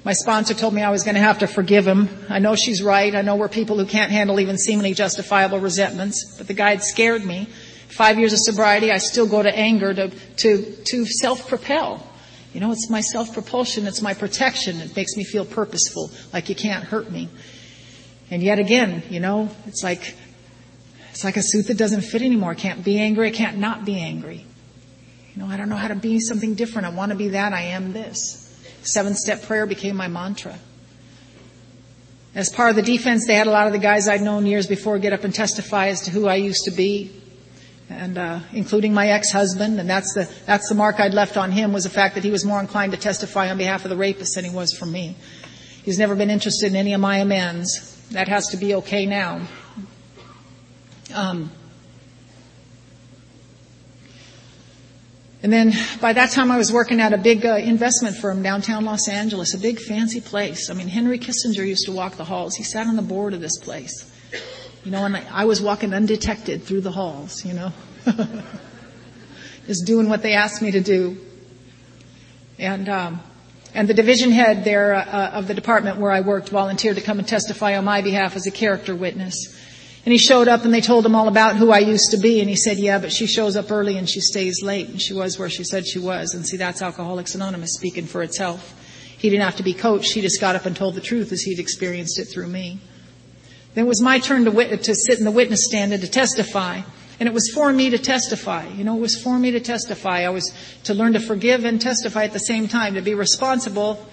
[0.04, 2.08] my sponsor told me I was going to have to forgive him.
[2.28, 3.14] I know she's right.
[3.14, 6.82] I know we're people who can't handle even seemingly justifiable resentments, but the guy had
[6.82, 7.46] scared me.
[7.88, 12.04] Five years of sobriety, I still go to anger to, to, to self-propel.
[12.52, 13.86] You know, it's my self-propulsion.
[13.86, 14.80] It's my protection.
[14.80, 17.28] It makes me feel purposeful, like you can't hurt me.
[18.32, 20.16] And yet again, you know, it's like,
[21.10, 22.56] it's like a suit that doesn't fit anymore.
[22.56, 23.28] Can't be angry.
[23.28, 24.46] I can't not be angry.
[25.34, 26.86] You know, I don't know how to be something different.
[26.86, 27.52] I want to be that.
[27.52, 28.38] I am this.
[28.82, 30.58] Seven step prayer became my mantra.
[32.34, 34.66] As part of the defense, they had a lot of the guys I'd known years
[34.66, 37.12] before get up and testify as to who I used to be,
[37.88, 39.78] and uh, including my ex-husband.
[39.78, 42.30] And that's the that's the mark I'd left on him was the fact that he
[42.30, 45.16] was more inclined to testify on behalf of the rapist than he was for me.
[45.82, 48.06] He's never been interested in any of my amends.
[48.10, 49.46] That has to be okay now.
[51.14, 51.50] Um,
[55.42, 58.84] And then by that time I was working at a big uh, investment firm downtown
[58.84, 60.70] Los Angeles, a big fancy place.
[60.70, 62.54] I mean, Henry Kissinger used to walk the halls.
[62.54, 64.08] He sat on the board of this place.
[64.84, 67.72] You know, and I, I was walking undetected through the halls, you know.
[69.66, 71.18] Just doing what they asked me to do.
[72.58, 73.20] And, um,
[73.74, 77.18] and the division head there uh, of the department where I worked volunteered to come
[77.18, 79.58] and testify on my behalf as a character witness.
[80.04, 82.40] And he showed up and they told him all about who I used to be.
[82.40, 84.88] And he said, yeah, but she shows up early and she stays late.
[84.88, 86.34] And she was where she said she was.
[86.34, 88.74] And see, that's Alcoholics Anonymous speaking for itself.
[89.16, 90.12] He didn't have to be coached.
[90.12, 92.80] He just got up and told the truth as he'd experienced it through me.
[93.74, 96.10] Then it was my turn to, wit- to sit in the witness stand and to
[96.10, 96.80] testify.
[97.20, 98.66] And it was for me to testify.
[98.66, 100.22] You know, it was for me to testify.
[100.22, 104.04] I was to learn to forgive and testify at the same time, to be responsible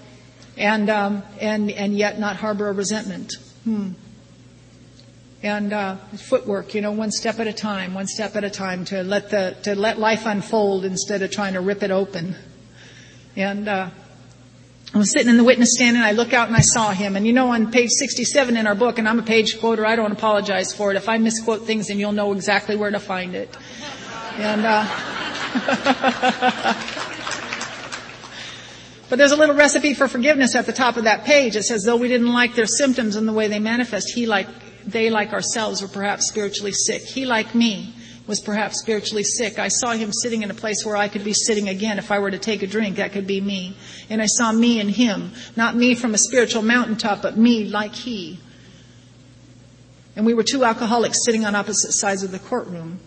[0.56, 3.32] and, um, and, and yet not harbor a resentment.
[3.64, 3.92] Hmm.
[5.42, 6.74] And uh, footwork.
[6.74, 9.56] You know, one step at a time, one step at a time to let the
[9.62, 12.36] to let life unfold instead of trying to rip it open.
[13.36, 13.90] And uh,
[14.92, 17.16] I was sitting in the witness stand and I look out and I saw him.
[17.16, 19.96] And you know, on page 67 in our book, and I'm a page quoter, I
[19.96, 20.96] don't apologize for it.
[20.96, 23.56] If I misquote things, then you'll know exactly where to find it.
[24.36, 24.86] And uh,
[29.10, 31.56] But there's a little recipe for forgiveness at the top of that page.
[31.56, 34.46] It says, though we didn't like their symptoms and the way they manifest, he like,
[34.92, 37.02] they like ourselves were perhaps spiritually sick.
[37.02, 37.94] He like me
[38.30, 39.58] was perhaps spiritually sick.
[39.58, 41.98] I saw him sitting in a place where I could be sitting again.
[41.98, 43.76] If I were to take a drink, that could be me.
[44.08, 45.32] And I saw me and him.
[45.56, 48.38] Not me from a spiritual mountaintop, but me like he.
[50.16, 53.00] And we were two alcoholics sitting on opposite sides of the courtroom.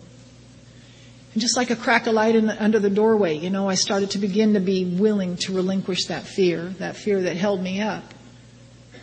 [1.32, 4.10] And just like a crack of light the, under the doorway, you know, I started
[4.12, 8.04] to begin to be willing to relinquish that fear, that fear that held me up,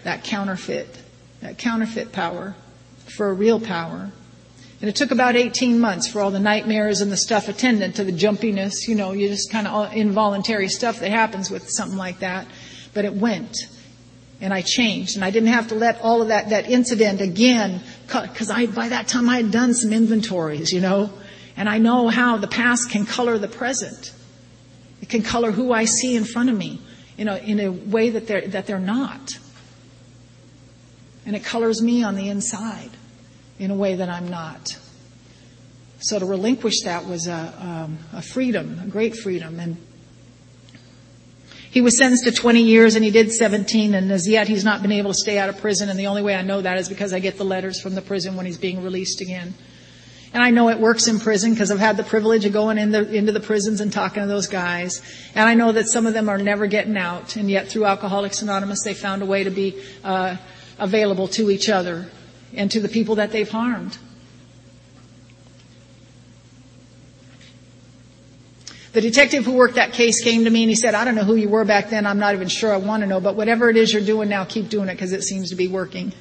[0.04, 0.98] that counterfeit,
[1.42, 2.56] that counterfeit power
[3.16, 4.12] for a real power.
[4.82, 8.04] And it took about 18 months for all the nightmares and the stuff attendant to
[8.04, 12.20] the jumpiness, you know, you just kind of involuntary stuff that happens with something like
[12.20, 12.48] that.
[12.96, 13.56] But it went.
[14.42, 15.16] And I changed.
[15.16, 18.90] And I didn't have to let all of that, that incident again, cause I, by
[18.90, 21.12] that time I had done some inventories, you know.
[21.56, 24.12] And I know how the past can color the present.
[25.00, 26.82] It can color who I see in front of me
[27.20, 29.30] in a, in a way that they're, that they're not.
[31.24, 32.90] And it colors me on the inside
[33.62, 34.76] in a way that I'm not.
[36.00, 39.60] So to relinquish that was a, um, a freedom, a great freedom.
[39.60, 39.78] And
[41.70, 44.82] he was sentenced to 20 years and he did 17 and as yet he's not
[44.82, 46.90] been able to stay out of prison and the only way I know that is
[46.90, 49.54] because I get the letters from the prison when he's being released again.
[50.34, 52.90] And I know it works in prison because I've had the privilege of going in
[52.90, 55.04] the, into the prisons and talking to those guys.
[55.36, 57.36] And I know that some of them are never getting out.
[57.36, 60.38] And yet through Alcoholics Anonymous, they found a way to be uh,
[60.80, 62.10] available to each other
[62.56, 63.98] and to the people that they've harmed.
[68.94, 71.24] The detective who worked that case came to me and he said, I don't know
[71.24, 72.06] who you were back then.
[72.06, 74.44] I'm not even sure I want to know, but whatever it is you're doing now,
[74.44, 76.12] keep doing it because it seems to be working.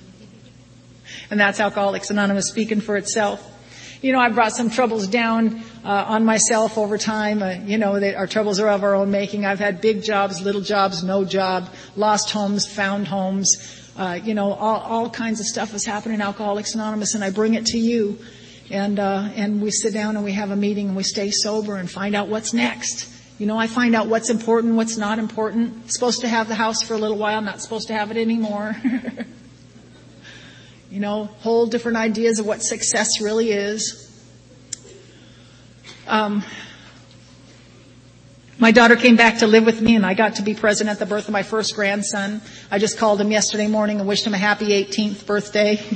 [1.30, 3.44] And that's Alcoholics Anonymous speaking for itself
[4.02, 7.42] you know, I brought some troubles down uh, on myself over time.
[7.42, 9.44] Uh, you know, they, our troubles are of our own making.
[9.44, 13.78] I've had big jobs, little jobs, no job, lost homes, found homes.
[14.00, 17.28] Uh, you know, all, all kinds of stuff is happening in Alcoholics Anonymous, and I
[17.28, 18.18] bring it to you.
[18.70, 21.76] And uh, and we sit down and we have a meeting and we stay sober
[21.76, 23.12] and find out what's next.
[23.38, 25.92] You know, I find out what's important, what's not important.
[25.92, 28.74] Supposed to have the house for a little while, not supposed to have it anymore.
[30.90, 34.10] You know, whole different ideas of what success really is.
[36.08, 36.42] Um,
[38.60, 40.98] my daughter came back to live with me and I got to be present at
[40.98, 42.42] the birth of my first grandson.
[42.70, 45.76] I just called him yesterday morning and wished him a happy 18th birthday.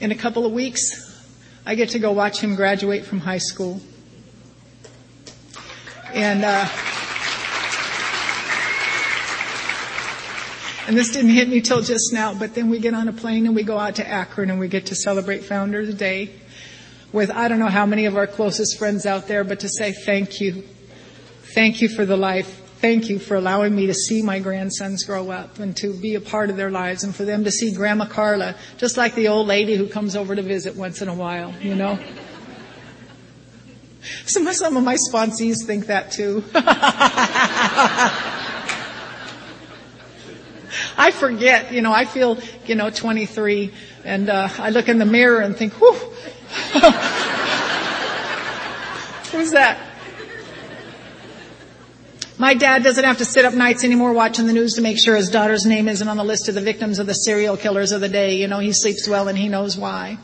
[0.00, 1.08] In a couple of weeks,
[1.64, 3.80] I get to go watch him graduate from high school.
[6.12, 6.66] And, uh,
[10.86, 13.46] and this didn't hit me till just now, but then we get on a plane
[13.46, 16.30] and we go out to Akron and we get to celebrate Founders Day
[17.12, 19.92] with I don't know how many of our closest friends out there, but to say
[19.92, 20.64] thank you.
[21.54, 22.60] Thank you for the life.
[22.80, 26.20] Thank you for allowing me to see my grandsons grow up and to be a
[26.20, 29.46] part of their lives and for them to see Grandma Carla, just like the old
[29.46, 31.98] lady who comes over to visit once in a while, you know.
[34.26, 36.42] Some, some of my sponsees think that too.
[40.96, 43.72] I forget, you know, I feel, you know, 23
[44.04, 45.92] and uh, I look in the mirror and think, whew.
[49.32, 49.78] Who's that?
[52.38, 55.14] My dad doesn't have to sit up nights anymore watching the news to make sure
[55.14, 58.00] his daughter's name isn't on the list of the victims of the serial killers of
[58.00, 58.34] the day.
[58.34, 60.18] You know, he sleeps well and he knows why.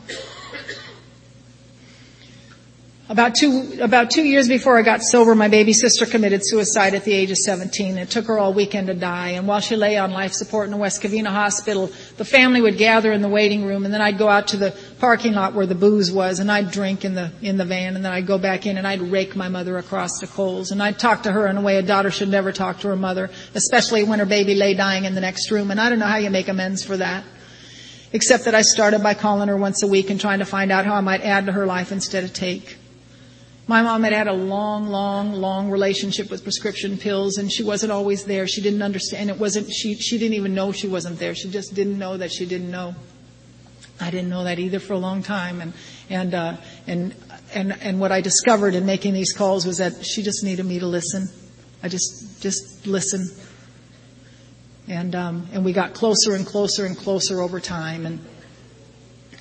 [3.09, 7.05] About two, about two years before I got sober, my baby sister committed suicide at
[7.05, 7.97] the age of 17.
[7.97, 9.29] It took her all weekend to die.
[9.29, 12.77] And while she lay on life support in the West Covina hospital, the family would
[12.77, 15.65] gather in the waiting room and then I'd go out to the parking lot where
[15.65, 18.37] the booze was and I'd drink in the, in the van and then I'd go
[18.37, 21.47] back in and I'd rake my mother across the coals and I'd talk to her
[21.47, 24.53] in a way a daughter should never talk to her mother, especially when her baby
[24.53, 25.71] lay dying in the next room.
[25.71, 27.23] And I don't know how you make amends for that.
[28.13, 30.85] Except that I started by calling her once a week and trying to find out
[30.85, 32.78] how I might add to her life instead of take.
[33.69, 37.91] My mom had had a long, long, long relationship with prescription pills and she wasn't
[37.91, 38.47] always there.
[38.47, 39.29] She didn't understand.
[39.29, 41.35] It wasn't, she, she didn't even know she wasn't there.
[41.35, 42.95] She just didn't know that she didn't know.
[44.01, 45.73] I didn't know that either for a long time and,
[46.09, 46.57] and, uh,
[46.87, 47.13] and
[47.53, 50.79] and, and what I discovered in making these calls was that she just needed me
[50.79, 51.29] to listen.
[51.83, 53.29] I just, just listen.
[54.87, 58.07] And, um, and we got closer and closer and closer over time.
[58.07, 58.19] And,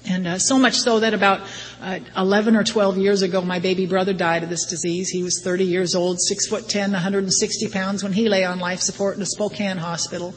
[0.09, 1.43] and uh, so much so that about
[1.83, 5.09] uh, 11 or 12 years ago, my baby brother died of this disease.
[5.09, 8.81] He was 30 years old, 6 foot 10, 160 pounds when he lay on life
[8.81, 10.35] support in a Spokane hospital.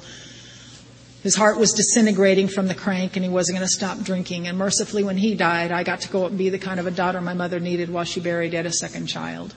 [1.24, 4.48] His heart was disintegrating from the crank and he wasn't going to stop drinking.
[4.48, 6.92] And mercifully, when he died, I got to go and be the kind of a
[6.92, 9.54] daughter my mother needed while she buried yet a second child.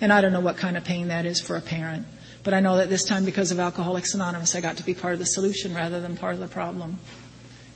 [0.00, 2.06] And I don't know what kind of pain that is for a parent.
[2.44, 5.14] But I know that this time, because of Alcoholics Anonymous, I got to be part
[5.14, 6.98] of the solution rather than part of the problem.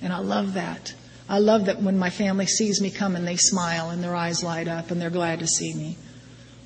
[0.01, 0.95] And I love that.
[1.29, 4.69] I love that when my family sees me coming, they smile and their eyes light
[4.69, 5.97] up and they're glad to see me.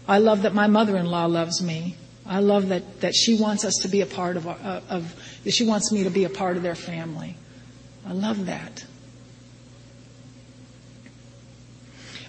[0.09, 1.96] I love that my mother-in-law loves me.
[2.24, 5.52] I love that, that she wants us to be a part of, uh, of, that
[5.52, 7.36] she wants me to be a part of their family.
[8.07, 8.84] I love that.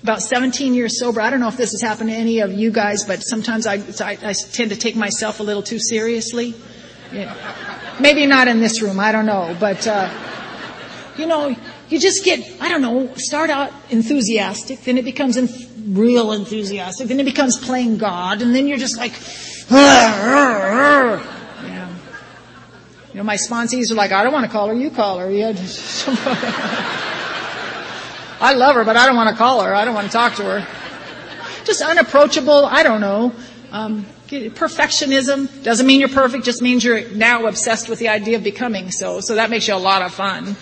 [0.03, 1.19] About 17 years sober.
[1.21, 3.75] I don't know if this has happened to any of you guys, but sometimes I,
[3.99, 6.53] I, I tend to take myself a little too seriously.
[7.11, 7.35] Yeah.
[7.99, 10.09] Maybe not in this room, I don't know, but, uh,
[11.17, 11.55] you know,
[11.89, 15.37] you just get, I don't know, start out enthusiastic, then it becomes
[15.87, 19.13] real enthusiastic, then it becomes playing God, and then you're just like,
[19.69, 21.21] yeah.
[23.11, 25.31] You know, my sponsees are like, I don't want to call her, you call her.
[25.31, 25.47] Yeah.
[28.39, 29.73] I love her, but I don't want to call her.
[29.73, 30.67] I don't want to talk to her.
[31.65, 33.33] Just unapproachable, I don't know.
[33.71, 38.43] Um, perfectionism doesn't mean you're perfect, just means you're now obsessed with the idea of
[38.43, 39.21] becoming so.
[39.21, 40.55] So that makes you a lot of fun.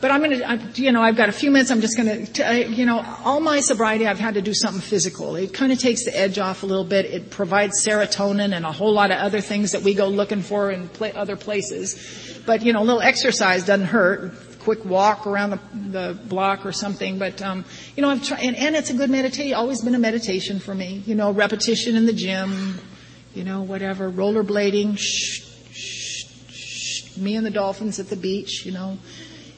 [0.00, 1.70] But I'm going to, you know, I've got a few minutes.
[1.70, 5.36] I'm just going to, you know, all my sobriety, I've had to do something physical.
[5.36, 7.04] It kind of takes the edge off a little bit.
[7.04, 10.70] It provides serotonin and a whole lot of other things that we go looking for
[10.70, 12.40] in other places.
[12.46, 14.32] But, you know, a little exercise doesn't hurt.
[14.60, 17.18] Quick walk around the, the block or something.
[17.18, 19.54] But, um, you know, I've tried, and, and it's a good meditation.
[19.54, 21.02] Always been a meditation for me.
[21.04, 22.80] You know, repetition in the gym.
[23.34, 24.10] You know, whatever.
[24.10, 24.98] Rollerblading.
[24.98, 25.42] Shh,
[25.72, 27.16] shh, shh.
[27.18, 28.64] Me and the dolphins at the beach.
[28.64, 28.98] You know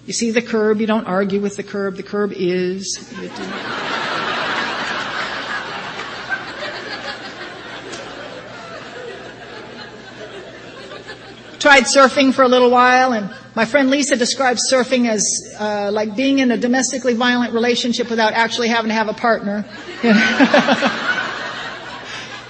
[0.07, 2.99] you see the curb, you don't argue with the curb, the curb is.
[11.61, 16.17] Tried surfing for a little while, and my friend Lisa describes surfing as uh, like
[16.17, 19.65] being in a domestically violent relationship without actually having to have a partner.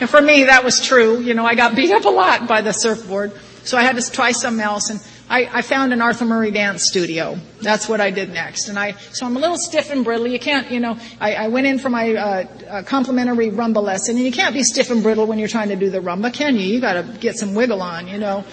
[0.00, 1.20] and for me, that was true.
[1.20, 3.32] You know, I got beat up a lot by the surfboard,
[3.64, 4.88] so I had to try something else.
[4.88, 4.98] And
[5.32, 7.38] I, I found an Arthur Murray dance studio.
[7.62, 8.68] That's what I did next.
[8.68, 10.26] And I, so I'm a little stiff and brittle.
[10.26, 14.16] You can't, you know, I, I went in for my uh, uh, complimentary rumba lesson,
[14.16, 16.56] and you can't be stiff and brittle when you're trying to do the rumba, can
[16.56, 16.66] you?
[16.66, 18.44] You got to get some wiggle on, you know.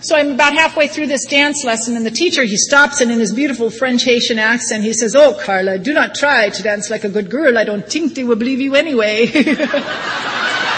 [0.00, 3.20] So I'm about halfway through this dance lesson, and the teacher he stops and in
[3.20, 7.04] his beautiful French Haitian accent he says, "Oh, Carla, do not try to dance like
[7.04, 7.56] a good girl.
[7.56, 9.26] I don't think they will believe you anyway."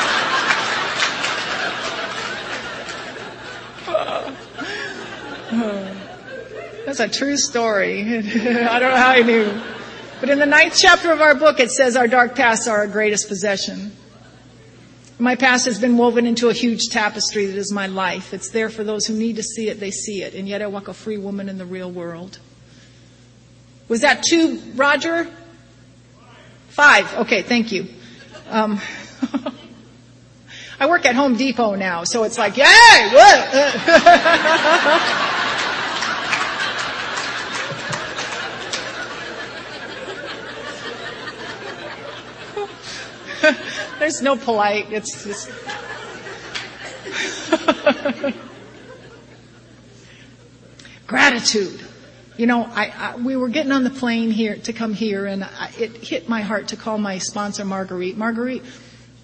[6.96, 8.00] That's a true story.
[8.18, 9.60] I don't know how he knew.
[10.20, 12.86] But in the ninth chapter of our book, it says our dark pasts are our
[12.86, 13.92] greatest possession.
[15.18, 18.32] My past has been woven into a huge tapestry that is my life.
[18.32, 20.34] It's there for those who need to see it, they see it.
[20.34, 22.38] And yet I walk a free woman in the real world.
[23.88, 25.30] Was that two, Roger?
[26.68, 27.12] Five.
[27.14, 27.88] Okay, thank you.
[28.48, 28.80] Um,
[30.80, 32.64] I work at Home Depot now, so it's like, yay!
[33.12, 35.36] What?
[44.06, 44.92] There's no polite.
[44.92, 45.50] It's just.
[51.08, 51.80] Gratitude.
[52.36, 55.42] You know, I, I, we were getting on the plane here to come here, and
[55.42, 58.16] I, it hit my heart to call my sponsor Marguerite.
[58.16, 58.62] Marguerite,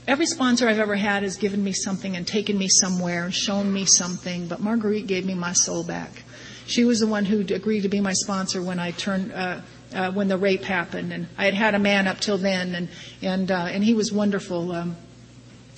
[0.09, 3.73] every sponsor I've ever had has given me something and taken me somewhere and shown
[3.73, 6.25] me something, but Marguerite gave me my soul back.
[6.67, 9.31] She was the one who agreed to be my sponsor when I turned.
[9.31, 9.61] Uh,
[9.95, 12.89] uh, when the rape happened, and I had had a man up till then, and
[13.23, 14.73] and uh, and he was wonderful.
[14.73, 14.97] Um,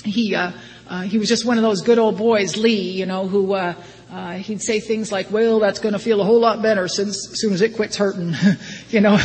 [0.04, 0.52] he uh,
[0.88, 3.74] uh, he was just one of those good old boys, Lee, you know, who uh,
[4.10, 7.30] uh, he'd say things like, "Well, that's going to feel a whole lot better since,
[7.30, 8.34] as soon as it quits hurting,"
[8.90, 9.16] you know.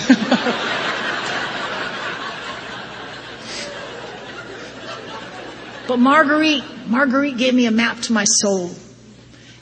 [5.88, 8.72] but Marguerite, Marguerite gave me a map to my soul,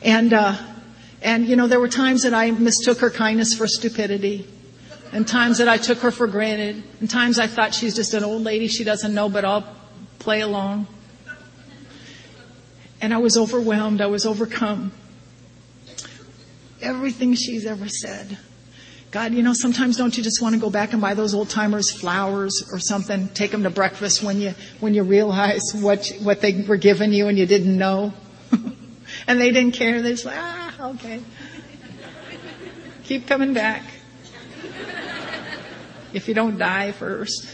[0.02, 0.56] and uh,
[1.22, 4.48] and you know there were times that I mistook her kindness for stupidity
[5.18, 8.24] and times that I took her for granted, and times I thought she's just an
[8.24, 9.68] old lady she doesn't know, but I'll
[10.20, 10.86] play along.
[13.02, 14.92] And I was overwhelmed, I was overcome.
[16.84, 18.38] Everything she's ever said
[19.10, 21.50] God, you know, sometimes don't you just want to go back and buy those old
[21.50, 26.42] timers flowers or something, take them to breakfast when you, when you realize what, what
[26.42, 28.14] they were giving you and you didn't know?
[29.28, 30.04] and they didn't care.
[30.04, 31.22] They just like, ah, okay.
[33.06, 33.82] Keep coming back.
[36.18, 37.48] If you don't die first.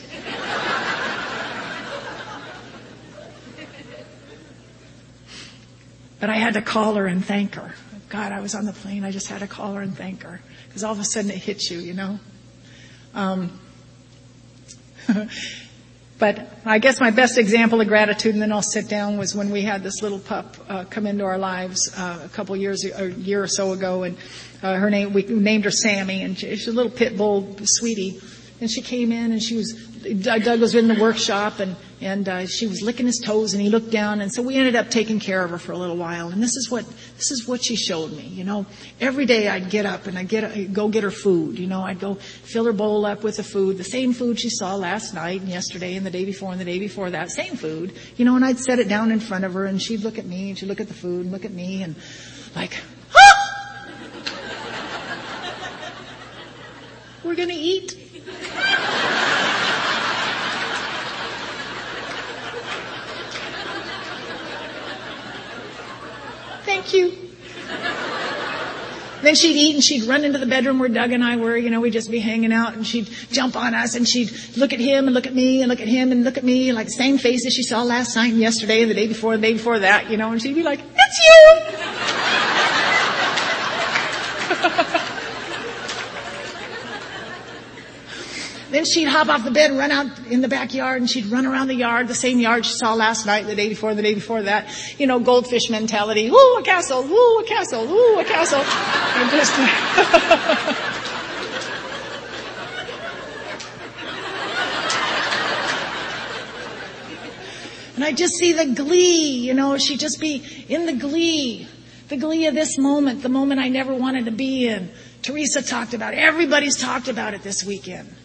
[6.21, 7.73] But I had to call her and thank her.
[8.07, 9.03] God, I was on the plane.
[9.03, 10.39] I just had to call her and thank her.
[10.65, 12.17] Because all of a sudden it hits you, you know?
[13.13, 13.59] Um,
[16.19, 19.49] but I guess my best example of gratitude, and then I'll sit down, was when
[19.49, 23.11] we had this little pup uh, come into our lives uh, a couple years, a
[23.11, 24.17] year or so ago, and
[24.61, 28.21] uh, her name we named her Sammy, and she's a little pit bull sweetie.
[28.61, 29.73] And she came in and she was,
[30.21, 33.69] Doug was in the workshop and, and uh, she was licking his toes and he
[33.69, 36.29] looked down and so we ended up taking care of her for a little while.
[36.29, 36.85] And this is what,
[37.17, 38.65] this is what she showed me, you know.
[39.01, 41.81] Every day I'd get up and I'd get, I'd go get her food, you know.
[41.81, 45.13] I'd go fill her bowl up with the food, the same food she saw last
[45.13, 48.25] night and yesterday and the day before and the day before that, same food, you
[48.25, 50.49] know, and I'd set it down in front of her and she'd look at me
[50.49, 51.95] and she'd look at the food and look at me and
[52.55, 52.77] like,
[53.15, 53.33] ah!
[57.23, 58.02] We're gonna eat.
[66.65, 67.23] Thank you.
[69.23, 71.69] Then she'd eat and she'd run into the bedroom where Doug and I were, you
[71.69, 74.81] know, we'd just be hanging out and she'd jump on us and she'd look at
[74.81, 76.91] him and look at me and look at him and look at me like the
[76.91, 79.53] same faces she saw last night and yesterday and the day before and the day
[79.53, 81.19] before that, you know, and she'd be like, it's
[84.99, 84.99] you!
[88.73, 91.45] Then she'd hop off the bed and run out in the backyard and she'd run
[91.45, 94.15] around the yard, the same yard she saw last night, the day before, the day
[94.15, 94.67] before that.
[94.99, 96.27] You know, goldfish mentality.
[96.27, 97.05] Ooh, a castle.
[97.05, 97.83] Ooh, a castle.
[97.83, 98.61] Ooh, a castle.
[98.61, 99.59] And just,
[107.95, 111.67] and I just see the glee, you know, she'd just be in the glee.
[112.07, 114.89] The glee of this moment, the moment I never wanted to be in.
[115.21, 116.17] Teresa talked about it.
[116.17, 118.15] Everybody's talked about it this weekend.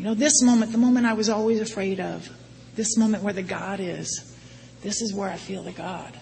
[0.00, 2.26] You know, this moment, the moment I was always afraid of,
[2.74, 4.34] this moment where the God is,
[4.80, 6.18] this is where I feel the God.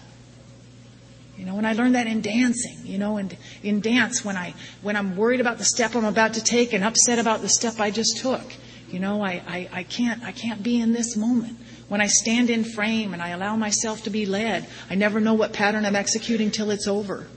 [1.37, 4.53] You know, when I learned that in dancing, you know, and in dance, when I,
[4.81, 7.79] when I'm worried about the step I'm about to take and upset about the step
[7.79, 8.41] I just took,
[8.89, 11.57] you know, I, I, I can't, I can't be in this moment.
[11.87, 15.35] When I stand in frame and I allow myself to be led, I never know
[15.35, 17.27] what pattern I'm executing till it's over.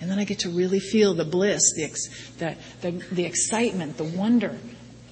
[0.00, 1.98] And then I get to really feel the bliss, the,
[2.38, 4.56] the, the, the excitement, the wonder,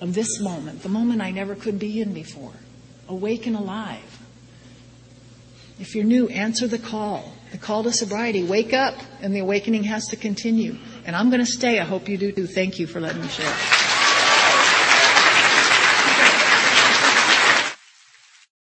[0.02, 2.52] of this moment, the moment I never could be in before.
[3.08, 4.18] Awake and alive.
[5.78, 7.32] If you're new, answer the call.
[7.52, 8.42] The call to sobriety.
[8.42, 10.76] Wake up, and the awakening has to continue.
[11.04, 11.78] And I'm going to stay.
[11.78, 12.48] I hope you do too.
[12.48, 13.91] Thank you for letting me share.